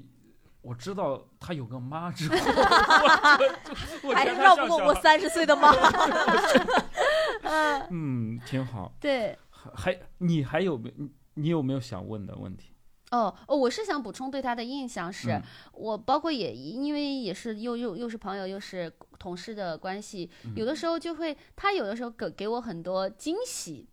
[0.61, 2.35] 我知道他有个妈之后，
[4.13, 5.71] 还是绕不过我三十岁的妈。
[7.89, 8.91] 嗯，挺好。
[8.99, 12.73] 对，还还你还有没你你有没有想问的问题？
[13.11, 15.41] 哦哦，我是想补充对他的印象是，嗯
[15.71, 23.87] 我包括也因为也是又又又是朋友又是同事的关系，嗯有的时候就会他有的时候给给我很多惊喜，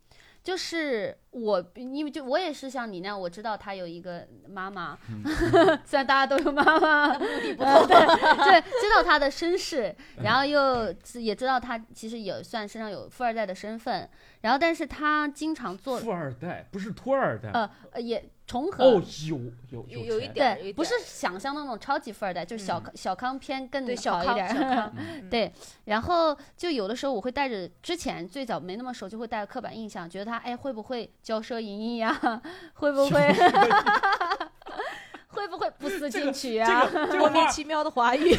[0.45, 5.25] 就是我因为就我也是像你那样，我知道他有一个妈妈，嗯
[5.87, 7.89] 虽然大家都有妈妈，目的不呃同。
[7.89, 7.97] 对
[8.45, 9.89] 对，知道他的身世，
[10.19, 14.07] 嗯然后又也知道他其实也算身上有富二代的身份，
[14.43, 17.49] 然后但是他经常做富二代不是托二代。
[17.55, 18.85] 呃呃也重合。
[18.85, 19.41] 哦，有
[19.71, 24.93] 有有有一点不是想象的那种超级富二代，就是小、嗯小康偏更对小一点
[25.31, 25.53] 对，
[25.87, 32.13] 然后就有的时候我会带着之前最早没那么熟，就会带着刻板印象，觉得他哎会不会骄奢淫逸呀？
[32.75, 33.21] 会不会
[35.29, 36.87] 会不会不思进取这啊？
[36.87, 38.37] 个这个莫名其妙的华语。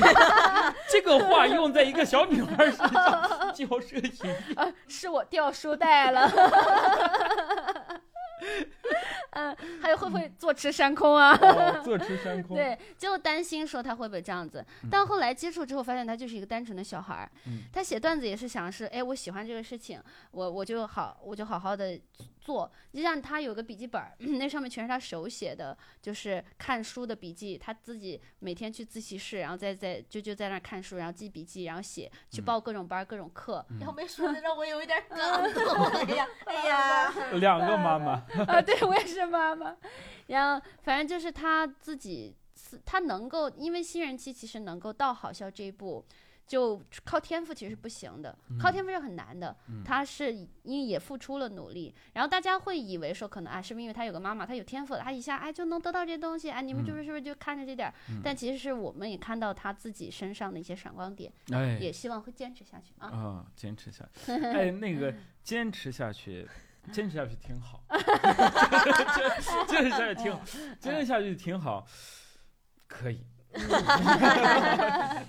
[0.90, 4.74] 这个话用在一个小女孩身上，骄奢淫逸。
[4.88, 6.32] 是我掉书袋了。
[9.36, 11.38] 嗯， 还有会不会坐吃山空啊？
[11.42, 12.56] 哦，坐吃山空。
[12.58, 17.32] 对，就担心说他会不会这样子，嗯但后来接触之后，发现他就是一个单纯的小孩儿。
[17.48, 22.00] 嗯他写段子也是想是，哎，我喜欢这个事情，我我就好，我就好好的
[22.46, 22.72] 做。
[22.94, 33.66] 就像他有个笔记本儿， 那上面全是他手写的，就是看书的笔记，他自己每天去自习室，然后再在就就在那儿看书，然后记笔记，然后写，去嗯报各种班儿、各种课。
[33.80, 35.86] 然后没说的让我有一点感动。
[35.86, 38.12] 哎呀，哎呀， 两个妈妈，
[38.48, 39.76] 啊，对我也是妈妈。
[40.28, 42.36] 然后反正就是他自己，
[42.86, 46.06] 他能够，因为新人期其实能够到好笑这一步，
[46.48, 49.56] 就靠天赋其实是不行的，靠天赋是很难的。
[49.68, 50.34] 嗯他是
[50.64, 57.92] 因为也付出了努力，然后大家会以为说可能啊，是不是因为他有个妈妈，他有天赋了，他一下哎就能得到这些东西，哎，你们是不是是不是就看着这点
[58.24, 63.08] 但其实是我们也看到他自己身上的一些闪光点，哎，也希望会坚持下去啊。
[63.10, 64.32] 啊，坚持下去。
[64.32, 66.48] 哎，那个 坚持下去，
[66.92, 67.84] 坚持下去挺好，
[69.68, 70.42] 坚持下去挺好，
[70.80, 71.86] 坚持下去挺好，
[72.88, 73.26] 可以。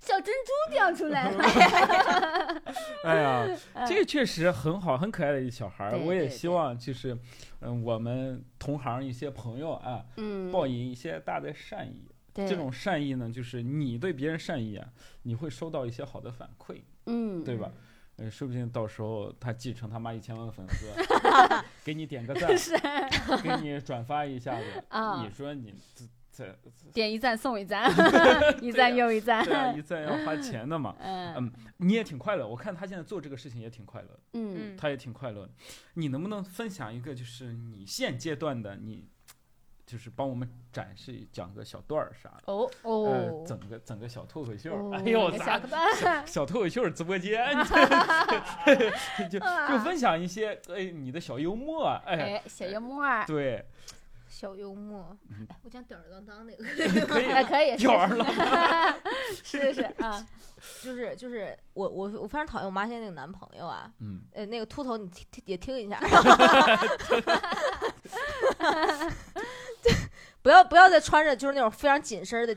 [0.00, 1.44] 小珍珠掉出来了，
[3.04, 3.46] 哎呀，
[3.86, 5.98] 这个确实很好，很可爱的一小孩儿。
[5.98, 7.16] 我也希望就是，
[7.60, 12.08] 嗯，我们同行一些朋友啊，嗯，报以一些大的善意。
[12.32, 12.46] 对。
[12.48, 14.88] 这种善意呢，就是你对别人善意啊，
[15.22, 17.70] 你会收到一些好的反馈，嗯，对吧？
[18.16, 20.86] 呃，说不定到时候他继承他妈一千万粉丝，
[21.84, 22.50] 给你点个赞，
[23.42, 25.22] 给你转发一下子，啊。
[25.22, 25.72] 你说你
[26.92, 27.90] 点一赞送一赞
[28.62, 29.44] 一赞又一赞。
[29.44, 30.94] 对啊一赞要花钱的嘛？
[31.00, 35.48] 嗯嗯，你也挺快乐，我看他现在做这个事情也挺快乐，嗯，他也挺快乐。
[35.94, 39.08] 你能不能分享一个，就是你现阶段的你，
[39.86, 42.52] 就是帮我们展示讲个小段儿啥的？
[42.52, 47.40] 哦呃哦，整个整个小脱口秀，哦哎呦，小咱个蛋，小脱口秀直播间，
[49.30, 53.64] 就就分享一些哎你的小幽默，哎，哎，小幽默，对，
[54.28, 56.64] 小幽默嗯，哎我讲吊儿郎当那个，
[57.06, 58.26] 可以哎， 可以，吊儿郎
[59.42, 60.24] 是是是啊，
[60.82, 65.98] 就是就是我我我非常讨厌我妈现在那个男朋友啊，嗯，呃，那个秃头你听听也听一下，
[70.42, 72.56] 不要不要再穿着就是那种非常紧身的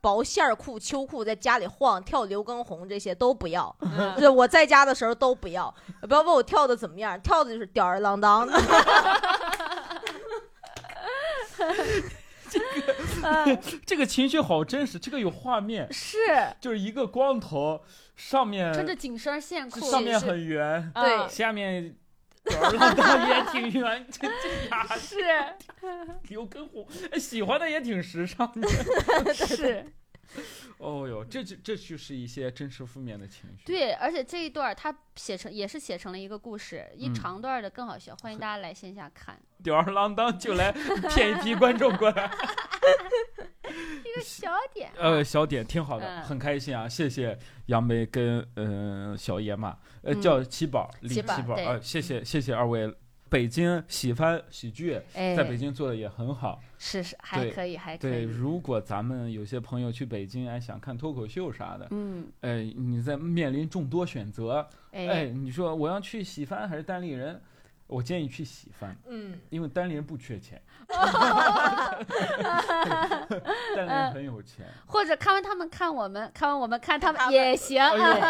[0.00, 4.14] 薄线裤、秋裤在家里晃跳刘畊宏这些都不要，嗯。
[4.16, 8.46] 对，我在家的时候都不要，不要问我跳的怎么样，跳的就是吊儿郎当。
[8.46, 8.52] 的。
[12.48, 16.16] 这个 这个情绪好真实，这个有画面，是。
[16.60, 17.82] 就是一个光头，
[18.14, 21.28] 上面穿着紧身线裤，上面很圆，啊对。
[21.28, 21.96] 下面
[22.44, 25.16] 吊儿郎当也挺圆， 这这呀，是。
[26.28, 28.68] 刘畊宏哎喜欢的也挺时尚的。
[29.34, 29.84] 是，
[30.78, 33.64] 哦哟，这就这就是一些真实负面的情绪。
[33.64, 39.38] 对，而且这一段他写成也是写成了一个故事，一嗯长段的更好笑，欢迎大家来线下看。
[39.64, 40.70] 吊儿郎当就来
[41.14, 42.30] 骗一批观众过来。
[43.66, 46.88] 一个小点，呃，小点挺好的，嗯很开心啊！
[46.88, 49.70] 谢谢杨梅跟嗯、呃小野马，
[50.02, 52.94] 呃嗯叫七宝李七宝呃，谢谢谢谢二位。
[53.28, 56.60] 北京喜欢喜剧哎，在北京做的也很好。
[56.78, 67.40] 是是还对可以，还可对，如果咱们有些朋友去北京，哎，想看脱口秀啥的，嗯，哎，你在面临众多选择，哎，哎，你说我要去喜番还是单立人？
[67.88, 70.60] 我建议去喜番，嗯，因为单立人不缺钱，
[73.74, 74.66] 单立人很有钱。
[74.86, 77.82] 或者看完他们看我们，看完我们看他们也行。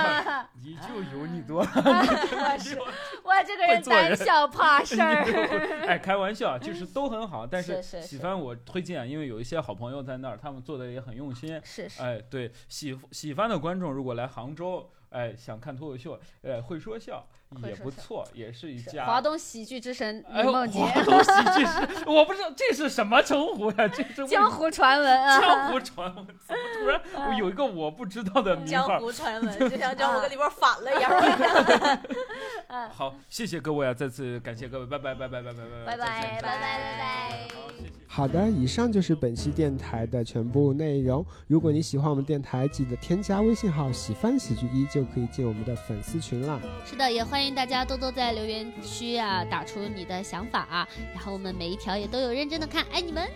[0.64, 2.78] 你就有你多，我是
[3.22, 5.24] 我这个人胆小怕事儿。
[5.86, 7.46] 哎，开玩笑，就是都很好。
[7.46, 11.60] 但是是是喜番我推荐，因为有一些好朋友在那儿，他们做的也很用心。
[11.62, 17.26] 是是，哎，对喜喜番的观众如果来杭州，哎，想看脱口秀，哎，会说笑
[17.64, 19.06] 也不错，也是一是家。
[19.06, 28.98] 华东喜剧之神哎梦洁，华东喜剧之，我不知道这是什么称呼呀、这是江湖传闻啊，江湖传闻，怎么突然我 有一个我不知道的名江？
[28.98, 32.00] 湖传闻，就像 江湖跟里边反了一样。
[32.92, 37.92] 好，谢谢各位啊，再次感谢各位，拜拜拜拜拜拜拜拜拜拜拜拜拜好，谢谢。
[38.08, 41.24] 好的，以上就是本期电台的全部内容。
[41.46, 46.58] 如果你喜欢我们电台，记得添加微信号“喜翻喜剧一”，就可以进我们的粉丝群啦。
[46.84, 53.28] 是的，也欢迎大家多多在留言区啊打出你的想法啊，然后我们每一条也都有认真的看，爱你们。